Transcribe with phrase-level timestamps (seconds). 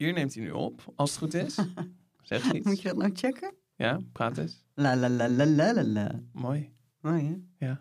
[0.00, 1.54] Hier neemt hij nu op, als het goed is.
[2.22, 2.66] Zeg iets.
[2.66, 3.54] Moet je dat nou checken?
[3.76, 4.64] Ja, praat eens.
[4.74, 6.20] La la la la la la la.
[6.32, 6.72] Mooi.
[7.00, 7.66] Mooi hè?
[7.66, 7.80] Ja.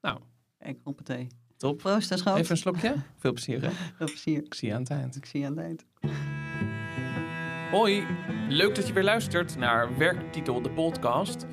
[0.00, 0.20] Nou.
[0.58, 1.26] Kijk, hoppatee.
[1.56, 1.78] Top.
[1.78, 2.38] Proost, schat.
[2.38, 2.94] Even een slokje.
[3.16, 3.70] Veel plezier, hè?
[3.96, 4.44] Veel plezier.
[4.44, 5.16] Ik zie je aan het eind.
[5.16, 5.84] Ik zie je aan het eind.
[7.70, 8.06] Hoi,
[8.48, 11.46] leuk dat je weer luistert naar Werktitel, de podcast.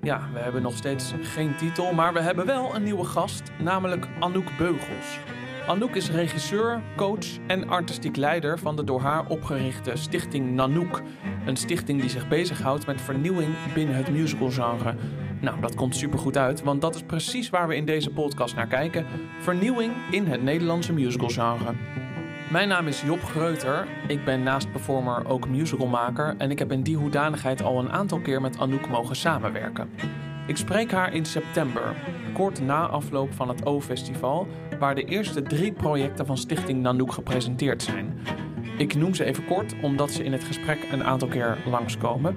[0.00, 4.08] Ja, we hebben nog steeds geen titel, maar we hebben wel een nieuwe gast, namelijk
[4.20, 5.18] Anouk Beugels.
[5.66, 11.02] Anouk is regisseur, coach en artistiek leider van de door haar opgerichte stichting Nanook.
[11.46, 14.94] Een stichting die zich bezighoudt met vernieuwing binnen het musicalgenre.
[15.40, 18.66] Nou, dat komt supergoed uit, want dat is precies waar we in deze podcast naar
[18.66, 19.06] kijken.
[19.40, 21.74] Vernieuwing in het Nederlandse musicalgenre.
[22.50, 23.86] Mijn naam is Job Greuter.
[24.08, 28.20] Ik ben naast performer ook musicalmaker en ik heb in die hoedanigheid al een aantal
[28.20, 29.90] keer met Anouk mogen samenwerken.
[30.52, 31.96] Ik spreek haar in september,
[32.32, 34.46] kort na afloop van het O-festival,
[34.78, 38.18] waar de eerste drie projecten van Stichting Nanook gepresenteerd zijn.
[38.78, 42.36] Ik noem ze even kort, omdat ze in het gesprek een aantal keer langskomen.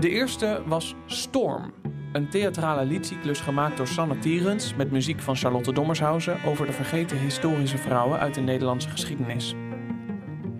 [0.00, 1.72] De eerste was Storm,
[2.12, 7.18] een theatrale liedcyclus gemaakt door Sanne Tierens met muziek van Charlotte Dommershausen over de vergeten
[7.18, 9.54] historische vrouwen uit de Nederlandse geschiedenis.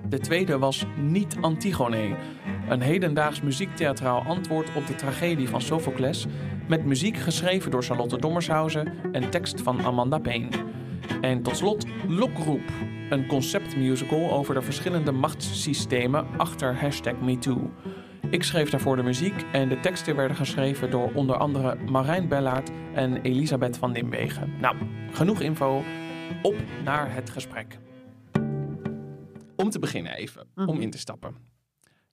[0.09, 2.17] De tweede was Niet Antigone,
[2.69, 6.27] een hedendaags muziektheatraal antwoord op de tragedie van Sophocles,
[6.69, 10.49] met muziek geschreven door Charlotte Dommershausen en tekst van Amanda Payne.
[11.21, 12.63] En tot slot Lokroep,
[13.11, 17.71] een conceptmusical over de verschillende machtssystemen achter hashtag MeToo.
[18.31, 22.71] Ik schreef daarvoor de muziek en de teksten werden geschreven door onder andere Marijn Bellaert
[22.95, 24.55] en Elisabeth van Nimwegen.
[24.61, 24.77] Nou,
[25.13, 25.83] genoeg info.
[26.43, 27.79] Op naar het gesprek.
[29.57, 30.81] Om te beginnen even, om Mhm.
[30.81, 31.37] in te stappen.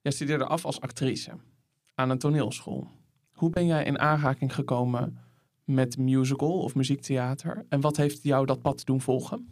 [0.02, 1.32] Jij studeerde af als actrice
[1.96, 2.88] aan een toneelschool.
[3.36, 5.18] Hoe ben jij in aanraking gekomen
[5.64, 7.66] met musical of muziektheater?
[7.70, 9.48] En wat heeft jou dat pad doen volgen?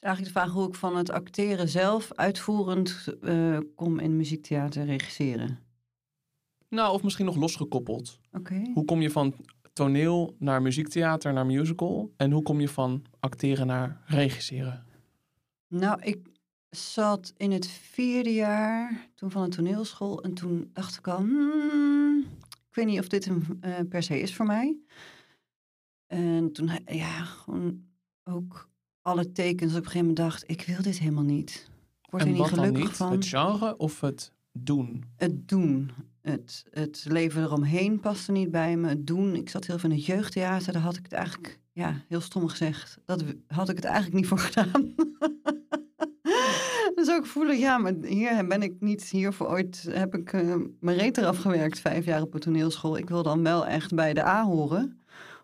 [0.00, 4.84] is eigenlijk de vraag hoe ik van het acteren zelf uitvoerend eh, kom in muziektheater
[4.84, 5.58] regisseren.
[6.68, 8.20] Nou, of misschien nog losgekoppeld.
[8.32, 8.70] Oké.
[8.74, 9.34] Hoe kom je van
[9.72, 12.12] toneel naar muziektheater naar musical?
[12.16, 14.84] En hoe kom je van acteren naar regisseren?
[15.68, 16.18] Nou, ik
[16.70, 22.18] zat in het vierde jaar toen van een toneelschool en toen dacht ik al, hmm,
[22.68, 24.76] ik weet niet of dit een eh, per se is voor mij.
[26.06, 27.84] En toen, ja, gewoon
[28.24, 28.68] ook
[29.02, 31.70] alle tekens op een gegeven moment dacht, ik wil dit helemaal niet.
[32.02, 32.96] Ik word en er niet gelukkig niet?
[32.96, 33.12] van.
[33.12, 35.04] Het genre of het doen?
[35.16, 35.90] Het doen.
[36.20, 38.88] Het, het leven eromheen paste niet bij me.
[38.88, 39.34] Het doen.
[39.34, 40.72] Ik zat heel veel in het jeugdtheater.
[40.72, 42.98] Daar had ik het eigenlijk, ja, heel stom gezegd.
[43.04, 44.94] Dat had ik het eigenlijk niet voor gedaan.
[46.98, 49.04] dus ook voelen, ja, maar hier ben ik niet.
[49.04, 52.96] Hiervoor ooit heb ik eh, mijn reet eraf gewerkt, vijf jaar op een toneelschool.
[52.96, 55.00] Ik wil dan wel echt bij de A horen.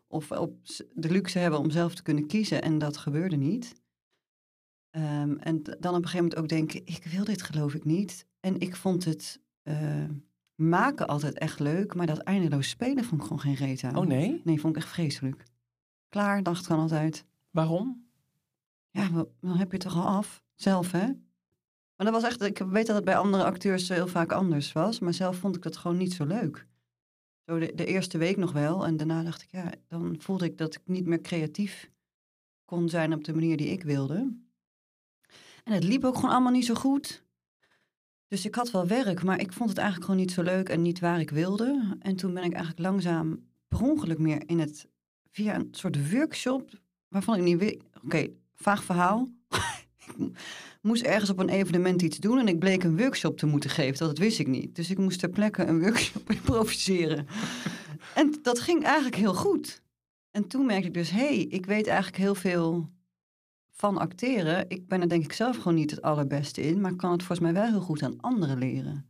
[0.07, 0.57] Of op
[0.93, 2.63] de luxe hebben om zelf te kunnen kiezen.
[2.63, 3.75] En dat gebeurde niet.
[4.91, 8.27] Ehm, en dan op een gegeven moment ook denken, ik wil dit geloof ik niet.
[8.41, 10.05] En ik vond het eh,
[10.55, 13.97] maken altijd echt leuk, maar dat eindeloos spelen vond ik gewoon geen reet aan.
[13.97, 14.41] Oh nee?
[14.45, 15.45] Nee, vond ik echt vreselijk.
[16.09, 17.25] Klaar, dacht ik dan altijd.
[17.51, 18.07] Waarom?
[18.91, 19.09] Ja,
[19.41, 20.43] dan heb je het toch al af.
[20.55, 21.07] Zelf, hè?
[22.05, 24.99] Maar dat was echt, ik weet dat het bij andere acteurs heel vaak anders was,
[24.99, 26.67] maar zelf vond ik dat gewoon niet zo leuk.
[27.47, 30.59] Zo de, de eerste week nog wel, en daarna dacht ik, ja, dan voelde ik
[30.59, 31.91] dat ik niet meer creatief
[32.65, 34.37] kon zijn op de manier die ik wilde.
[35.65, 37.25] En het liep ook gewoon allemaal niet zo goed.
[38.27, 40.83] Dus ik had wel werk, maar ik vond het eigenlijk gewoon niet zo leuk en
[40.83, 41.97] niet waar ik wilde.
[42.01, 44.89] En toen ben ik eigenlijk langzaam per ongeluk meer in het,
[45.31, 46.71] via een soort workshop,
[47.09, 49.29] waarvan ik niet weet, oké, vaag verhaal.
[50.85, 54.07] moest ergens op een evenement iets doen en ik bleek een workshop te moeten geven.
[54.07, 54.77] Dat wist ik niet.
[54.77, 57.27] Dus ik moest ter plekke een workshop improviseren.
[58.15, 59.83] en dat ging eigenlijk heel goed.
[60.31, 62.91] En toen merkte ik dus, hé, hey, ik weet eigenlijk heel veel
[63.71, 64.65] van acteren.
[64.69, 67.41] Ik ben er denk ik zelf gewoon niet het allerbeste in, maar kan het volgens
[67.41, 69.09] mij wel heel goed aan anderen leren.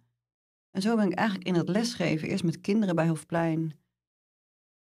[0.71, 3.79] En zo ben ik eigenlijk in het lesgeven, eerst met kinderen bij Hofplein,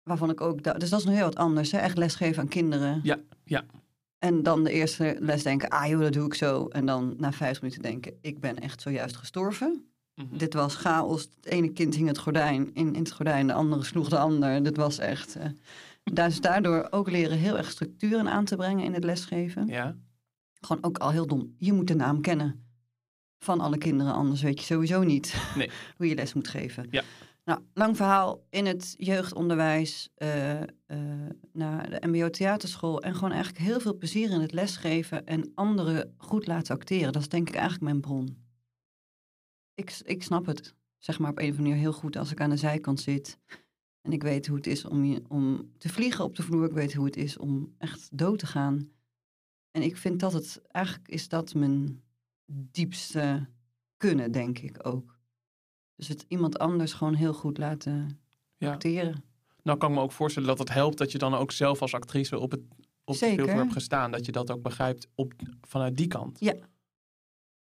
[0.03, 1.79] waarvan ik ook, dus dat is nog heel wat anders, hè?
[1.79, 3.01] echt lesgeven aan kinderen.
[3.03, 3.65] Ja, ja.
[4.21, 6.67] En dan de eerste les denken, ah joh, dat doe ik zo.
[6.67, 9.85] En dan na vijf minuten denken, ik ben echt zojuist gestorven.
[10.15, 10.37] Mhm.
[10.37, 11.23] Dit was chaos.
[11.23, 14.63] Het ene kind hing het gordijn in, in het gordijn, de andere sloeg de ander.
[14.63, 15.37] Dit was echt...
[16.13, 19.67] dus daardoor ook leren heel erg structuren aan te brengen in het lesgeven.
[19.67, 19.97] Ja.
[20.61, 21.55] Gewoon ook al heel dom.
[21.59, 22.65] Je moet de naam kennen
[23.39, 25.71] van alle kinderen, anders weet je sowieso niet Nee.
[25.97, 26.87] hoe je les moet geven.
[26.91, 27.03] Ja.
[27.45, 30.69] Nou, lang verhaal in het jeugdonderwijs, eh, eh,
[31.53, 36.15] naar de MBO Theaterschool en gewoon eigenlijk heel veel plezier in het lesgeven en anderen
[36.17, 37.13] goed laten acteren.
[37.13, 38.45] Dat is denk ik eigenlijk mijn bron.
[39.75, 42.41] Ik, ik snap het, zeg maar op een of andere manier heel goed als ik
[42.41, 43.39] aan de zijkant zit.
[44.01, 46.65] En ik weet hoe het is om, je, om te vliegen op de vloer.
[46.65, 48.91] Ik weet hoe het is om echt dood te gaan.
[49.71, 52.03] En ik vind dat het, eigenlijk is dat mijn
[52.47, 53.49] diepste
[53.97, 55.20] kunnen, denk ik ook.
[56.01, 58.21] Dus het iemand anders gewoon heel goed laten
[58.57, 58.73] Ja.
[58.73, 59.25] acteren.
[59.63, 61.95] Nou kan ik me ook voorstellen dat het helpt dat je dan ook zelf als
[61.95, 62.61] actrice op, het,
[63.05, 64.11] op hebt gestaan.
[64.11, 65.33] Dat je dat ook begrijpt op,
[65.63, 66.39] vanuit die kant.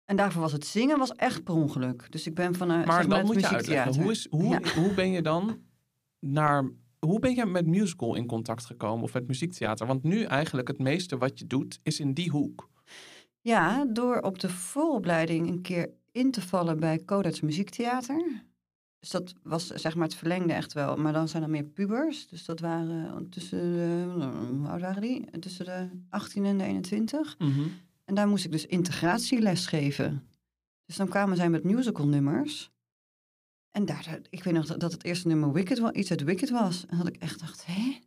[0.06, 2.08] En daarvoor was het zingen was echt per ongeluk.
[2.12, 4.02] Dus ik ben vanuit Maar zeg dat het moet je uitleggen.
[4.02, 4.74] Hoe, is, hoe, Ja.
[4.76, 5.60] hoe ben je dan
[6.20, 6.72] naar...
[7.00, 9.88] Hoe ben je met musical in contact gekomen of met muziektheater?
[9.88, 12.70] Want nu eigenlijk het meeste wat je doet is in die hoek.
[13.42, 18.44] Ja, door op de vooropleiding een keer in te vallen bij Codarts Muziektheater.
[19.00, 20.96] Dus dat was zeg maar het verlengde echt wel.
[20.98, 22.28] Maar dan zijn er meer pubers.
[22.28, 25.40] Dus dat waren tussen de, oud waren die?
[25.40, 27.36] Tussen de 18 en de 21.
[28.06, 30.28] En daar moest ik dus integratieles geven.
[30.86, 32.72] Dus dan kwamen zij met musicalnummers.
[33.72, 36.86] En daar, ik weet nog dat- het eerste nummer Wicked, wa- iets uit Wicked was.
[36.88, 38.00] En dat ik echt dacht, hé?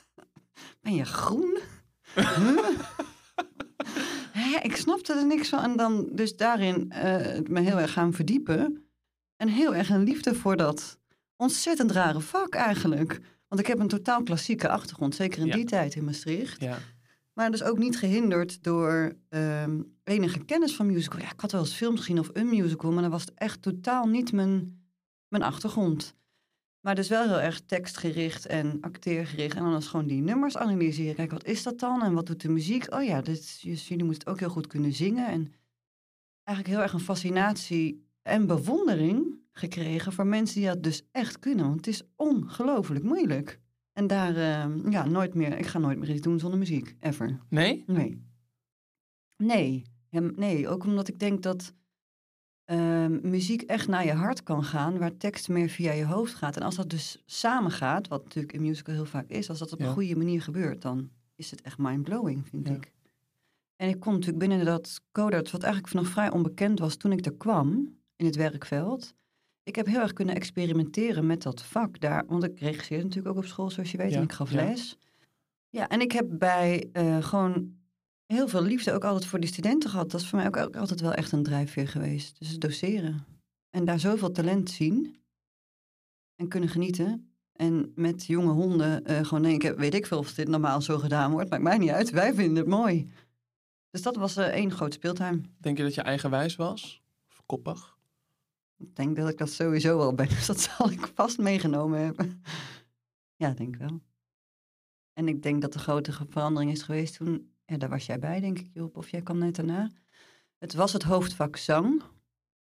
[0.82, 1.58] Ben je groen?
[4.38, 5.62] Hè, ik snapte er niks van.
[5.62, 8.88] En dan dus daarin eh, me heel erg gaan verdiepen.
[9.36, 10.98] En heel erg een liefde voor dat
[11.36, 13.20] ontzettend rare vak eigenlijk.
[13.48, 15.54] Want ik heb een totaal klassieke achtergrond, zeker in Ja.
[15.54, 16.60] die tijd in Maastricht.
[16.60, 16.78] Ja.
[17.32, 21.20] Maar dus ook niet gehinderd door ehm, enige kennis van musical.
[21.20, 24.06] Ja, ik had wel eens films gezien of een musical, maar dat was echt totaal
[24.06, 24.82] niet mijn,
[25.28, 26.14] mijn achtergrond.
[26.80, 29.56] Maar dus wel heel erg tekstgericht en acteergericht.
[29.56, 31.14] En dan was gewoon die nummers analyseren.
[31.14, 32.02] Kijk, wat is dat dan?
[32.02, 32.94] En wat doet de muziek?
[32.94, 35.26] Oh ja, dit, dus jullie moeten het ook heel goed kunnen zingen.
[35.26, 35.52] En
[36.42, 41.64] eigenlijk heel erg een fascinatie en bewondering gekregen voor mensen die dat dus echt kunnen.
[41.64, 43.60] Want het is ongelooflijk moeilijk.
[43.92, 45.58] En daar, ehm, ja, nooit meer.
[45.58, 46.96] Ik ga nooit meer iets doen zonder muziek.
[47.00, 47.38] Ever.
[47.48, 47.84] Nee?
[47.86, 48.22] Nee.
[49.36, 49.82] Nee.
[50.36, 51.74] Nee, ook omdat ik denk dat
[52.68, 56.56] ehm, muziek echt naar je hart kan gaan, waar tekst meer via je hoofd gaat.
[56.56, 59.72] En als dat dus samen gaat, wat natuurlijk in musical heel vaak is, als dat
[59.72, 59.86] op Ja.
[59.86, 62.74] een goede manier gebeurt, dan is het echt mind-blowing, vind Ja.
[62.74, 62.92] ik.
[63.76, 67.26] En ik kom natuurlijk binnen dat Codarts, wat eigenlijk nog vrij onbekend was toen ik
[67.26, 69.14] er kwam, in het werkveld.
[69.62, 72.24] Ik heb heel erg kunnen experimenteren met dat vak daar.
[72.26, 74.10] Want ik regisseerde natuurlijk ook op school, zoals je weet.
[74.10, 74.96] Ja, En ik gaf les.
[75.68, 77.76] Ja, en ik heb bij eh, gewoon
[78.28, 80.10] heel veel liefde ook altijd voor die studenten gehad.
[80.10, 82.38] Dat is voor mij ook, ook altijd wel echt een drijfveer geweest.
[82.38, 83.24] Dus doseren.
[83.70, 85.16] En daar zoveel talent zien.
[86.36, 87.32] En kunnen genieten.
[87.52, 91.30] En met jonge honden eh, gewoon denken, weet ik veel of dit normaal zo gedaan
[91.30, 91.50] wordt.
[91.50, 93.10] Maakt mij niet uit, wij vinden het mooi.
[93.90, 95.54] Dus dat was eh, één groot speeltuin.
[95.58, 97.02] Denk je dat je eigenwijs was?
[97.30, 97.96] Of koppig?
[98.76, 100.28] Ik denk dat ik dat sowieso wel ben.
[100.38, 102.42] Dus dat zal ik vast meegenomen hebben.
[103.36, 104.00] Ja, denk ik wel.
[105.12, 107.52] En ik denk dat de grote verandering is geweest toen...
[107.68, 108.96] Ja, daar was jij bij, denk ik, Job.
[108.96, 109.90] Of jij kwam net daarna.
[110.58, 112.02] Het was het hoofdvak zang.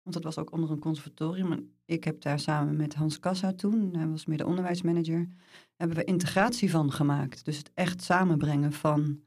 [0.01, 1.71] Want dat was ook onder een conservatorium.
[1.85, 3.95] Ik heb daar samen met Hans Kassa toen...
[3.95, 5.27] Hij was meer de onderwijsmanager...
[5.75, 7.45] Hebben we integratie van gemaakt.
[7.45, 9.19] Dus het echt samenbrengen van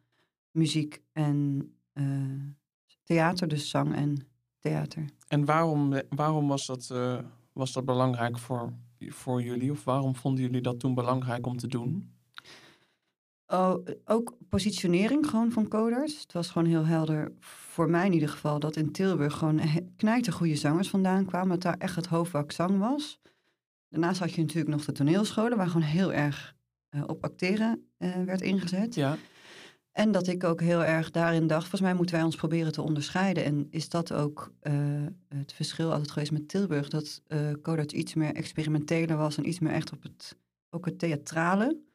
[0.50, 2.04] muziek en eh,
[3.02, 3.48] theater.
[3.48, 4.26] Dus zang en
[4.58, 5.04] theater.
[5.28, 7.18] En waarom, waarom was, dat, eh,
[7.52, 9.70] was dat belangrijk voor, voor jullie?
[9.70, 12.10] Of waarom vonden jullie dat toen belangrijk om te doen?
[13.52, 16.20] Oh, ook positionering gewoon van coders.
[16.20, 19.60] Het was gewoon heel helder, voor mij in ieder geval, dat in Tilburg gewoon
[19.96, 21.48] knijter goede zangers vandaan kwamen.
[21.48, 23.20] Dat daar echt het hoofdvak zang was.
[23.88, 26.56] Daarnaast had je natuurlijk nog de toneelscholen, waar gewoon heel erg
[26.88, 28.94] eh, op acteren eh, werd ingezet.
[28.94, 29.16] Ja,
[29.92, 32.82] En dat ik ook heel erg daarin dacht, volgens mij moeten wij ons proberen te
[32.82, 33.44] onderscheiden.
[33.44, 34.72] En is dat ook eh,
[35.28, 37.22] het verschil altijd geweest met Tilburg, dat
[37.62, 40.36] Codarts iets meer experimenteler was en iets meer echt op het,
[40.70, 41.88] ook het theatrale.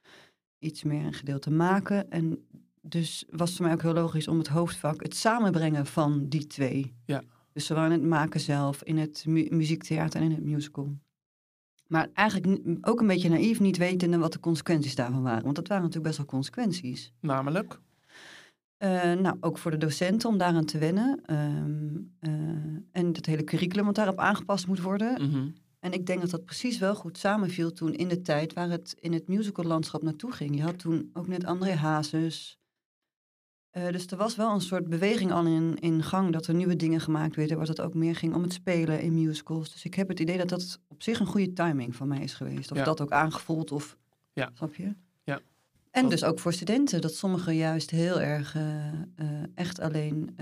[0.59, 2.09] Iets meer een gedeelte maken.
[2.11, 2.45] En
[2.81, 6.47] dus was het voor mij ook heel logisch om het hoofdvak, het samenbrengen van die
[6.47, 6.93] twee.
[7.05, 7.23] Ja.
[7.53, 10.97] Dus zowel in het maken zelf, in het mu- muziektheater en in het musical.
[11.87, 15.43] Maar eigenlijk ook een beetje naïef, niet wetende wat de consequenties daarvan waren.
[15.43, 17.13] Want dat waren natuurlijk best wel consequenties.
[17.19, 17.79] namelijk.
[18.77, 21.19] Eh, nou, ook voor de docenten om daaraan te wennen.
[21.25, 22.31] Ehm, eh,
[22.91, 25.29] en het hele curriculum wat daarop aangepast moet worden.
[25.29, 25.47] Mhm.
[25.85, 28.95] En ik denk dat dat precies wel goed samenviel toen in de tijd waar het
[28.99, 30.55] in het musicallandschap naartoe ging.
[30.55, 32.57] Je had toen ook net André Hazes.
[33.69, 36.75] Eh, dus er was wel een soort beweging al in, in gang dat er nieuwe
[36.75, 39.71] dingen gemaakt werden, waar het ook meer ging om het spelen in musicals.
[39.71, 42.33] Dus ik heb het idee dat dat op zich een goede timing van mij is
[42.33, 42.71] geweest.
[42.71, 42.83] Of Ja.
[42.83, 43.97] dat ook aangevoeld, of
[44.33, 44.51] Ja.
[44.53, 44.95] snap je?
[45.23, 45.39] Ja.
[45.91, 50.37] En Dat- dus ook voor studenten, dat sommigen juist heel erg eh, eh, echt alleen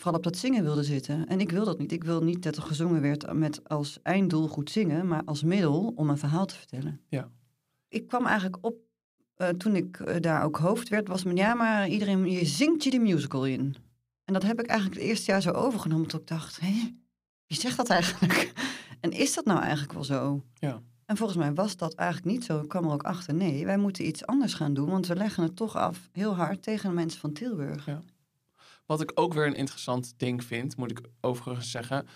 [0.00, 1.26] vooral op dat zingen wilden zitten.
[1.26, 1.92] En ik wil dat niet.
[1.92, 5.92] Ik wil niet dat er gezongen werd met als einddoel goed zingen, maar als middel
[5.96, 7.00] om een verhaal te vertellen.
[7.08, 7.30] Ja.
[7.88, 8.74] Ik kwam eigenlijk op,
[9.34, 12.84] eh, toen ik eh, daar ook hoofd werd, was men ja, maar iedereen, je zingt
[12.84, 13.76] je de musical in.
[14.24, 16.96] En dat heb ik eigenlijk het eerste jaar zo overgenomen, tot ik dacht, hé,
[17.46, 18.52] wie zegt dat eigenlijk?
[19.00, 20.44] En is dat nou eigenlijk wel zo?
[20.54, 20.82] Ja.
[21.04, 22.60] En volgens mij was dat eigenlijk niet zo.
[22.60, 25.42] Ik kwam er ook achter, nee, wij moeten iets anders gaan doen, want we leggen
[25.42, 27.86] het toch af heel hard tegen de mensen van Tilburg.
[27.86, 28.02] Ja.
[28.90, 32.06] Wat ik ook weer een interessant ding vind, moet ik overigens zeggen.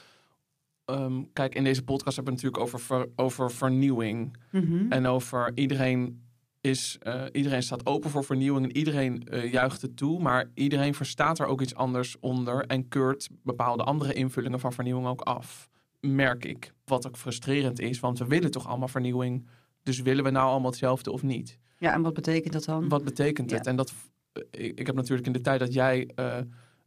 [0.85, 4.37] Ehm, kijk, in deze podcast hebben we het natuurlijk over, ver- over vernieuwing.
[4.50, 4.93] Mhm.
[4.93, 6.23] En over iedereen
[6.61, 10.21] is, eh, iedereen staat open voor vernieuwing en iedereen eh, juicht het toe.
[10.23, 15.07] Maar iedereen verstaat er ook iets anders onder en keurt bepaalde andere invullingen van vernieuwing
[15.07, 15.69] ook af.
[16.00, 16.73] Merk ik.
[16.85, 19.47] Wat ook frustrerend is, want we willen toch allemaal vernieuwing.
[19.83, 21.59] Dus willen we nou allemaal hetzelfde of niet?
[21.78, 22.88] Ja, en wat betekent dat dan?
[22.88, 23.57] Wat betekent Ja.
[23.57, 23.66] het?
[23.66, 23.93] En dat,
[24.33, 26.11] eh, ik, ik heb natuurlijk in de tijd dat jij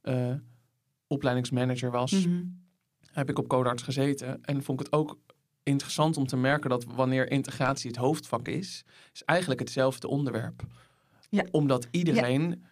[0.08, 0.34] eh,
[1.08, 2.44] opleidingsmanager was, Mhm.
[3.12, 4.44] heb ik op Codarts gezeten.
[4.44, 5.18] En vond ik het ook
[5.64, 8.84] interessant om te merken dat wanneer integratie het hoofdvak is,
[9.14, 10.64] is eigenlijk hetzelfde onderwerp.
[11.30, 11.46] Ja.
[11.52, 12.64] Omdat iedereen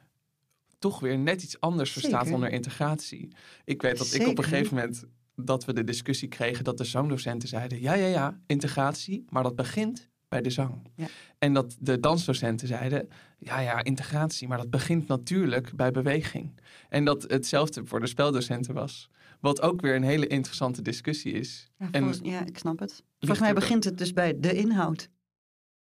[0.79, 3.35] toch weer net iets anders verstaat onder integratie.
[3.65, 5.03] Ik weet dat ik op een gegeven moment
[5.35, 9.55] dat we de discussie kregen dat de zangdocenten zeiden: ja, ja, ja, integratie, maar dat
[9.55, 10.81] begint bij de zang.
[10.95, 11.07] Ja.
[11.37, 16.59] En dat de dansdocenten zeiden: ja, ja, integratie, maar dat begint natuurlijk bij beweging.
[16.89, 19.09] En dat hetzelfde voor de speldocenten was.
[19.39, 21.71] Wat ook weer een hele interessante discussie is.
[21.77, 23.03] Ja, En- ja, ik snap het.
[23.19, 25.09] Volgens mij begint het dus bij de inhoud.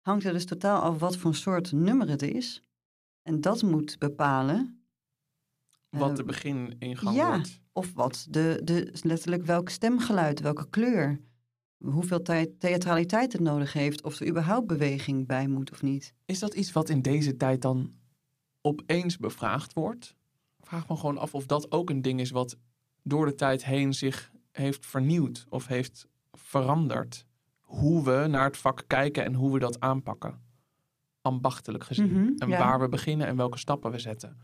[0.01, 2.63] Hangt er dus totaal af wat voor soort nummer het is.
[3.21, 4.83] En dat moet bepalen
[5.89, 7.27] Wat eh, de begin ingang ja.
[7.27, 7.59] wordt.
[7.71, 11.19] of wat de, de letterlijk welk stemgeluid, welke kleur,
[11.83, 16.13] hoeveel thea- theatraliteit het nodig heeft, of er überhaupt beweging bij moet of niet.
[16.25, 17.93] Is dat iets wat in deze tijd dan
[18.61, 20.15] opeens bevraagd wordt?
[20.59, 22.57] Ik vraag me gewoon af of dat ook een ding is wat
[23.03, 27.25] door de tijd heen zich heeft vernieuwd of heeft veranderd.
[27.61, 30.41] Hoe we naar het vak kijken en hoe we dat aanpakken.
[31.21, 32.11] Ambachtelijk gezien.
[32.11, 32.57] Mhm, En ja.
[32.57, 34.37] waar we beginnen en welke stappen we zetten.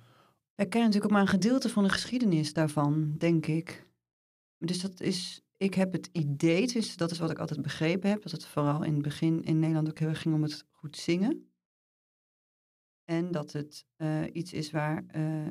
[0.56, 3.88] We kennen natuurlijk ook maar een gedeelte van de geschiedenis daarvan, denk ik.
[4.58, 8.21] Dus dat is, ik heb het idee, dus dat is wat ik altijd begrepen heb,
[8.21, 10.97] dat het vooral in het begin in Nederland ook heel erg ging om het goed
[10.97, 11.51] zingen.
[13.03, 15.47] En dat het eh, iets is waar eh,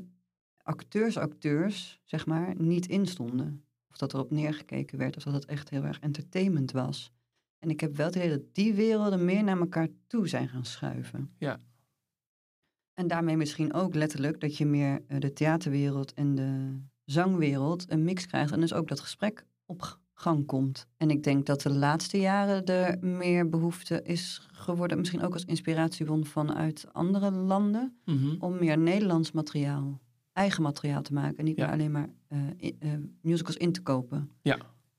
[0.63, 3.65] acteurs, acteurs, zeg maar, niet in stonden.
[3.91, 7.13] Of dat erop neergekeken werd, of dat het echt heel erg entertainment was.
[7.59, 10.65] En ik heb wel het idee dat die werelden meer naar elkaar toe zijn gaan
[10.65, 11.35] schuiven.
[11.39, 11.61] Ja.
[12.95, 18.05] En daarmee misschien ook letterlijk dat je meer eh, de theaterwereld en de zangwereld een
[18.05, 18.53] mix krijgt.
[18.53, 20.87] En dus ook dat gesprek op gang komt.
[20.97, 24.99] En ik denk dat de laatste jaren er meer behoefte is geworden.
[24.99, 27.99] Misschien ook als inspiratiebron vanuit andere landen.
[28.05, 28.37] Mhm.
[28.39, 30.01] Om meer Nederlands materiaal,
[30.33, 31.37] eigen materiaal te maken.
[31.37, 31.65] En niet Ja.
[31.65, 34.31] meer alleen maar eh, eh, musicals in te kopen.
[34.43, 34.57] Ja.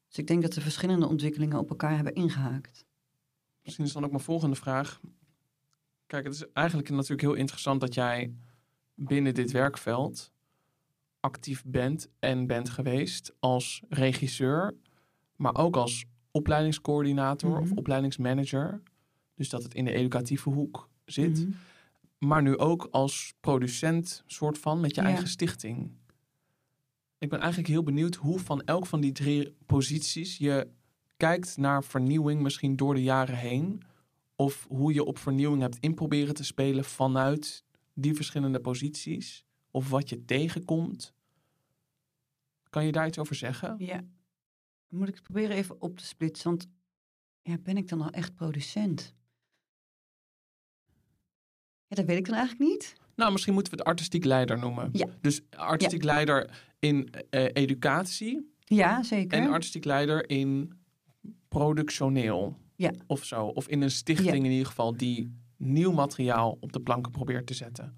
[0.07, 2.85] Dus ik denk dat de verschillende ontwikkelingen op elkaar hebben ingehaakt.
[3.63, 4.99] Misschien is dan ook mijn volgende vraag.
[6.05, 8.33] Kijk, het is eigenlijk natuurlijk heel interessant dat jij
[8.93, 10.31] binnen dit werkveld
[11.27, 14.75] actief bent en bent geweest als regisseur,
[15.35, 17.77] maar ook als opleidingscoördinator of Mhm.
[17.77, 18.81] opleidingsmanager.
[19.35, 21.39] Dus dat het in de educatieve hoek zit.
[21.39, 21.51] Mhm.
[22.17, 25.07] Maar nu ook als producent, soort van, met je Ja.
[25.07, 25.91] eigen stichting.
[27.17, 30.67] Ik ben eigenlijk heel benieuwd hoe van elk van die drie posities je
[31.17, 33.81] kijkt naar vernieuwing, misschien door de jaren heen.
[34.35, 39.45] Of hoe je op vernieuwing hebt in proberen te spelen vanuit die verschillende posities.
[39.71, 41.13] Of wat je tegenkomt.
[42.69, 43.75] Kan je daar iets over zeggen?
[43.77, 44.03] Ja.
[44.87, 46.49] Moet ik het proberen even op te splitsen?
[46.49, 46.67] Want
[47.41, 49.13] ja, ben ik dan al echt producent?
[51.87, 52.95] Ja, dat weet ik dan eigenlijk niet.
[53.15, 54.89] Nou, misschien moeten we het artistiek leider noemen.
[54.91, 55.07] Ja.
[55.21, 59.39] Dus artistiek leider in eh, educatie Ja, zeker.
[59.39, 60.73] en artistiek leider in
[61.47, 62.57] productioneel.
[62.75, 62.91] Ja.
[63.07, 63.45] Of zo.
[63.45, 64.43] Of in een stichting Ja.
[64.43, 67.97] in ieder geval die nieuw materiaal op de planken probeert te zetten.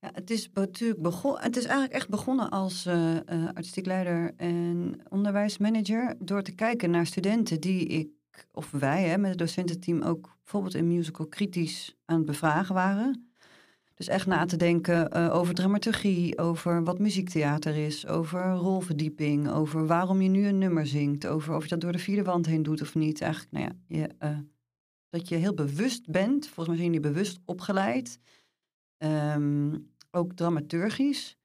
[0.00, 1.22] Ja, het is natuurlijk.
[1.34, 6.14] Het is eigenlijk echt begonnen als eh, eh, artistiek leider en onderwijsmanager.
[6.18, 8.08] Door te kijken naar studenten die ik,
[8.52, 13.32] of wij hè, met het docententeam ook bijvoorbeeld in musical kritisch aan het bevragen waren.
[13.94, 19.86] Dus echt na te denken eh, over dramaturgie, over wat muziektheater is, over rolverdieping, over
[19.86, 22.62] waarom je nu een nummer zingt, over of je dat door de vierde wand heen
[22.62, 23.20] doet of niet.
[23.20, 24.08] Eigenlijk, nou ja, je,
[25.10, 26.44] dat je heel bewust bent.
[26.44, 28.18] Volgens mij zijn jullie bewust opgeleid.
[28.98, 29.78] Ehm,
[30.10, 31.36] ook dramaturgisch.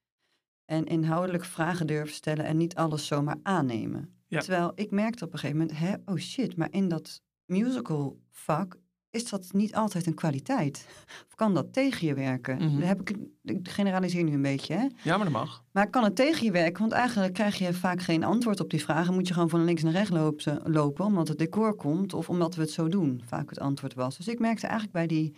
[0.64, 4.14] En inhoudelijk vragen durven stellen en niet alles zomaar aannemen.
[4.26, 4.40] Ja.
[4.40, 8.78] Terwijl ik merkte op een gegeven moment, hè, oh shit, maar in dat musical vak
[9.14, 10.86] is dat niet altijd een kwaliteit.
[11.28, 12.56] Of kan dat tegen je werken?
[12.56, 12.82] Mhm.
[12.82, 14.86] Heb ik, ik generaliseer nu een beetje, hè?
[15.02, 15.64] Ja, maar dat mag.
[15.72, 16.80] Maar kan het tegen je werken?
[16.80, 19.14] Want eigenlijk krijg je vaak geen antwoord op die vragen.
[19.14, 22.54] Moet je gewoon van links naar rechts lopen, lopen omdat het decor komt of omdat
[22.54, 23.22] we het zo doen.
[23.24, 24.16] Vaak het antwoord was.
[24.16, 25.34] Dus ik merkte eigenlijk bij die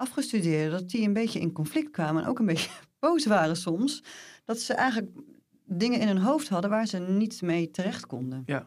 [0.00, 4.02] afgestudeerden dat die een beetje in conflict kwamen en ook een beetje boos waren soms.
[4.44, 5.10] Dat ze eigenlijk
[5.64, 8.42] dingen in hun hoofd hadden waar ze niet mee terecht konden.
[8.46, 8.66] Ja.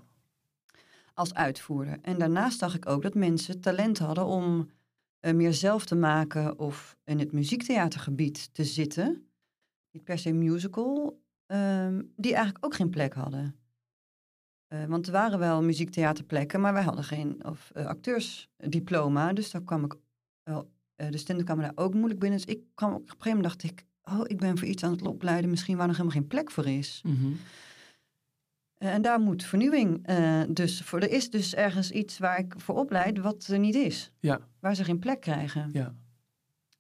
[1.14, 1.98] Als uitvoerder.
[2.02, 4.70] En daarnaast zag ik ook dat mensen talent hadden om
[5.20, 9.28] eh, meer zelf te maken of in het muziektheatergebied te zitten.
[9.92, 13.56] Niet per se musical ehm, die eigenlijk ook geen plek hadden.
[14.68, 19.34] Eh, want er waren wel muziektheaterplekken, maar wij hadden geen of, eh, acteursdiploma.
[19.34, 19.96] Dus daar kwam ik
[20.44, 22.40] wel, eh, de stand kwam daar ook moeilijk binnen.
[22.40, 24.92] Dus ik kwam op een gegeven moment dacht ik, oh, ik ben voor iets aan
[24.92, 27.02] het opleiden, misschien waar nog helemaal geen plek voor is.
[27.04, 27.32] Mhm.
[28.74, 31.00] Eh, en daar moet vernieuwing eh, dus voor.
[31.00, 34.12] Er is dus ergens iets waar ik voor opleid wat er niet is.
[34.20, 34.40] Ja.
[34.60, 35.70] Waar ze geen plek krijgen.
[35.74, 35.96] Ja.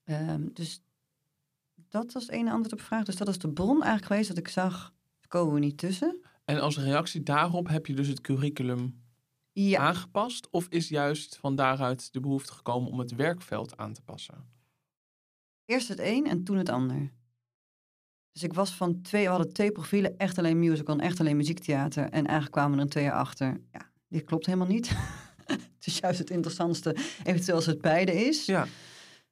[0.03, 0.81] Ehm, dus
[1.89, 3.03] dat was het ene antwoord op de vraag.
[3.03, 4.93] Dus dat is de bron eigenlijk geweest dat ik zag,
[5.27, 6.19] komen we niet tussen.
[6.45, 9.02] En als reactie daarop heb je dus het curriculum
[9.53, 10.49] Ja, aangepast?
[10.49, 14.53] Of is juist van daaruit de behoefte gekomen om het werkveld aan te passen?
[15.65, 17.11] eerst het een en toen het ander.
[18.31, 21.37] Dus ik was van twee, we hadden twee profielen, echt alleen musical en echt alleen
[21.37, 22.03] muziektheater.
[22.03, 23.61] En eigenlijk kwamen er twee jaar achter.
[23.71, 24.89] Ja, dit klopt helemaal niet.
[25.45, 28.45] het is juist het interessantste, eventueel als het beide is.
[28.45, 28.67] Ja.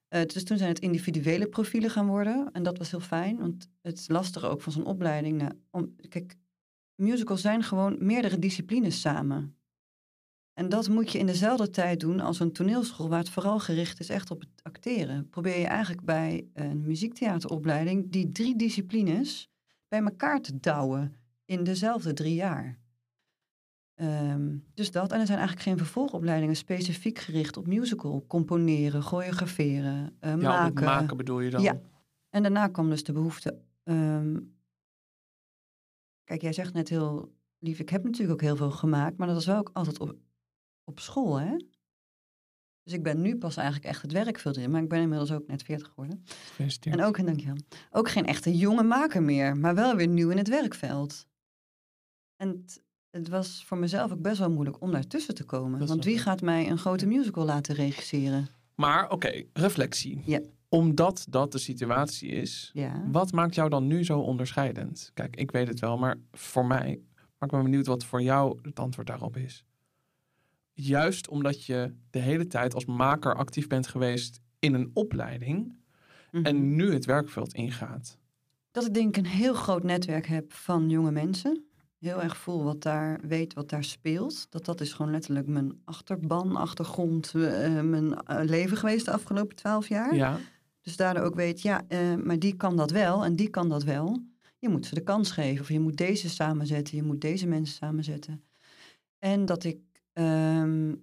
[0.08, 2.48] Eh, dus toen zijn het individuele profielen gaan worden.
[2.52, 5.38] En dat was heel fijn, want het is lastig ook van zo'n opleiding.
[5.38, 6.36] nou, om, kijk,
[6.94, 9.56] musicals zijn gewoon meerdere disciplines samen.
[10.52, 14.00] En dat moet je in dezelfde tijd doen als een toneelschool, waar het vooral gericht
[14.00, 15.28] is echt op het acteren.
[15.28, 19.50] Probeer je eigenlijk bij een muziektheateropleiding die drie disciplines
[19.88, 22.80] bij elkaar te douwen in dezelfde drie jaar.
[23.94, 25.12] Ehm, dus dat.
[25.12, 28.24] En er zijn eigenlijk geen vervolgopleidingen specifiek gericht op musical.
[28.26, 31.62] Componeren, choreograferen, eh, Ja, maken bedoel je dan?
[31.62, 31.80] Ja.
[32.30, 33.58] En daarna kwam dus de behoefte.
[33.84, 34.38] ehm,
[36.24, 39.36] kijk, jij zegt net heel lief, ik heb natuurlijk ook heel veel gemaakt, maar dat
[39.36, 40.16] was wel ook altijd op,
[40.84, 41.56] op school, hè?
[42.82, 45.46] Dus ik ben nu pas eigenlijk echt het werkveld in, maar ik ben inmiddels ook
[45.46, 46.22] net 40 geworden.
[46.24, 46.96] Gefeliciteerd.
[46.96, 47.56] En ook, dankjewel,
[47.90, 51.26] ook geen echte jonge maker meer, maar wel weer nieuw in het werkveld.
[52.36, 55.86] En het, het was voor mezelf ook best wel moeilijk om daartussen te komen.
[55.86, 58.48] Want wie gaat mij een grote musical laten regisseren?
[58.74, 60.22] Maar oké, reflectie.
[60.24, 60.40] Ja.
[60.68, 63.02] Omdat dat de situatie is, Ja.
[63.10, 65.10] wat maakt jou dan nu zo onderscheidend?
[65.14, 68.58] Kijk, ik weet het wel, maar voor mij, maar ik ben benieuwd wat voor jou
[68.62, 69.64] het antwoord daarop is.
[70.72, 75.80] Juist omdat je de hele tijd als maker actief bent geweest in een opleiding
[76.32, 76.44] Mhm.
[76.44, 78.18] en nu het werkveld ingaat.
[78.70, 81.64] Dat ik denk ik een heel groot netwerk heb van jonge mensen.
[81.98, 84.46] Heel erg voel wat daar, weet wat daar speelt.
[84.50, 89.56] Dat dat is gewoon letterlijk mijn achterban, achtergrond, eh, mijn eh, leven geweest de afgelopen
[89.56, 90.14] twaalf jaar.
[90.14, 90.38] Ja,
[90.80, 93.82] Dus daardoor ook weet, ja, eh, maar die kan dat wel en die kan dat
[93.84, 94.22] wel.
[94.58, 97.76] Je moet ze de kans geven of je moet deze samenzetten, je moet deze mensen
[97.76, 98.44] samenzetten.
[99.18, 99.78] En dat ik,
[100.12, 100.94] ehm,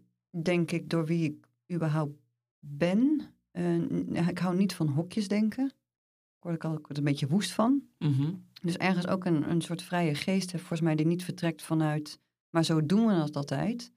[0.41, 2.17] denk ik, door wie ik überhaupt
[2.59, 5.65] ben, eh, n- ik hou niet van hokjes denken.
[5.65, 7.83] Ik word er altijd een beetje woest van.
[7.97, 8.33] mhm.
[8.61, 12.19] Dus ergens ook een, een soort vrije geest heb, volgens mij, die niet vertrekt vanuit,
[12.49, 13.91] maar zo doen we dat altijd.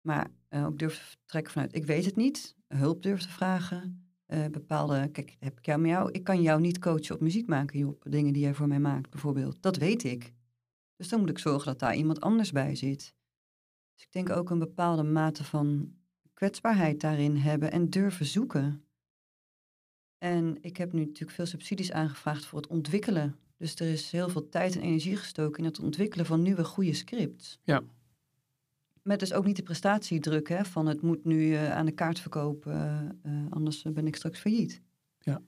[0.00, 4.06] Maar eh, ook durft te vertrekken vanuit, ik weet het niet, hulp durft te vragen.
[4.26, 7.46] eh, bepaalde, kijk, heb ik jou met jou, ik kan jou niet coachen op muziek
[7.46, 9.62] maken, Job, dingen die jij voor mij maakt, bijvoorbeeld.
[9.62, 10.32] Dat weet ik.
[10.96, 13.14] Dus dan moet ik zorgen dat daar iemand anders bij zit.
[13.94, 15.94] Dus ik denk ook een bepaalde mate van
[16.34, 18.84] kwetsbaarheid daarin hebben en durven zoeken.
[20.18, 23.36] En ik heb nu natuurlijk veel subsidies aangevraagd voor het ontwikkelen.
[23.56, 26.94] Dus er is heel veel tijd en energie gestoken in het ontwikkelen van nieuwe goede
[26.94, 27.60] scripts.
[27.62, 27.82] Ja.
[29.02, 32.20] Met dus ook niet de prestatiedruk hè, van het moet nu eh, aan de kaart
[32.20, 34.82] verkopen, eh, eh, anders ben ik straks failliet.
[35.18, 35.42] Ja.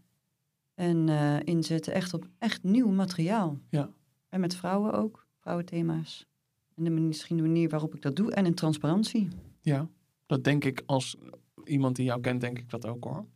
[0.74, 1.09] En
[1.44, 3.59] inzetten echt op echt nieuw materiaal.
[3.68, 3.90] Ja.
[4.28, 6.26] En met vrouwen ook, vrouwenthema's.
[6.74, 8.32] En de, misschien de manier waarop ik dat doe.
[8.32, 9.28] En in transparantie.
[9.60, 9.88] Ja,
[10.26, 11.16] dat denk ik als
[11.64, 13.26] iemand die jou kent, denk ik dat ook hoor.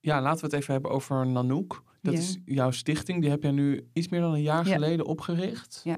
[0.00, 1.82] Ja, laten we het even hebben over Nanook.
[2.00, 2.18] Dat Ja.
[2.20, 3.20] is jouw stichting.
[3.20, 4.72] Die heb jij nu iets meer dan een jaar Ja.
[4.72, 5.80] geleden opgericht.
[5.84, 5.96] Ja.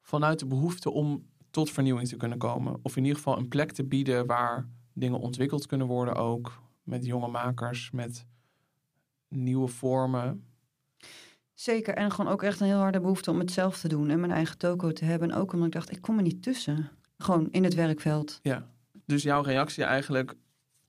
[0.00, 2.78] Vanuit de behoefte om tot vernieuwing te kunnen komen.
[2.82, 6.62] Of in ieder geval een plek te bieden waar dingen ontwikkeld kunnen worden ook.
[6.82, 8.26] Met jonge makers, met
[9.28, 10.44] nieuwe vormen.
[11.54, 11.94] Zeker.
[11.94, 14.10] En gewoon ook echt een heel harde behoefte om het zelf te doen.
[14.10, 15.30] En mijn eigen toko te hebben.
[15.30, 16.90] En ook omdat ik dacht, ik kom er niet tussen.
[17.18, 18.38] Gewoon in het werkveld.
[18.42, 18.68] Ja.
[19.06, 20.34] Dus jouw reactie eigenlijk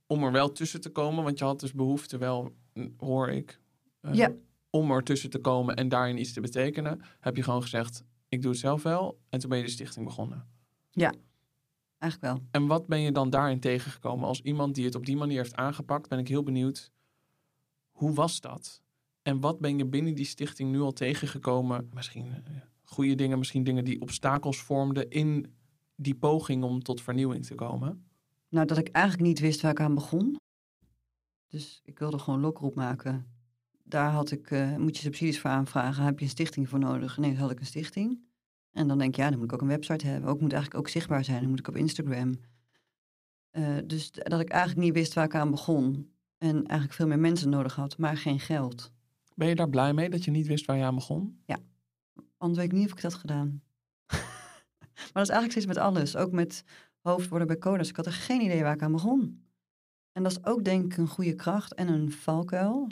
[0.07, 1.23] om er wel tussen te komen.
[1.23, 3.59] Want je had dus behoefte wel, mm, hoor ik.
[4.01, 4.31] eh, Ja.
[4.69, 7.01] Om er tussen te komen en daarin iets te betekenen.
[7.19, 9.19] Heb je gewoon gezegd, ik doe het zelf wel.
[9.29, 10.45] En toen ben je de stichting begonnen.
[11.97, 12.47] Eigenlijk wel.
[12.51, 14.27] En wat ben je dan daarin tegengekomen?
[14.27, 16.91] Als iemand die het op die manier heeft aangepakt, ben ik heel benieuwd.
[17.91, 18.81] Hoe was dat?
[19.25, 21.89] En wat ben je binnen die stichting nu al tegengekomen?
[21.93, 25.55] Misschien eh, goede dingen, misschien dingen die obstakels vormden in
[25.95, 28.07] die poging om tot vernieuwing te komen.
[28.49, 30.39] Nou, dat ik eigenlijk niet wist waar ik aan begon.
[31.47, 33.25] Dus ik wilde gewoon lokroep maken.
[33.83, 36.03] Daar had ik, eh, moet je subsidies voor aanvragen.
[36.03, 37.17] Heb je een stichting voor nodig?
[37.17, 38.19] Nee, dan had ik een stichting.
[38.71, 40.29] En dan denk ik, ja, dan moet ik ook een website hebben.
[40.29, 41.39] Ook moet eigenlijk ook zichtbaar zijn.
[41.39, 42.35] Dan moet ik op Instagram.
[43.49, 46.13] Eh, dus dat ik eigenlijk niet wist waar ik aan begon.
[46.37, 48.93] En eigenlijk veel meer mensen nodig had, maar geen geld.
[49.35, 51.41] Ben je daar blij mee dat je niet wist waar je aan begon?
[52.37, 53.63] Anders weet ik niet of ik dat gedaan.
[55.13, 56.15] maar dat is eigenlijk steeds met alles.
[56.15, 56.63] Ook met
[57.01, 57.89] hoofd worden bij coders.
[57.89, 59.45] Ik had er geen idee waar ik aan begon.
[60.11, 62.87] En dat is ook denk ik een goede kracht en een valkuil.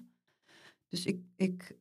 [0.88, 1.78] Dus ik, ik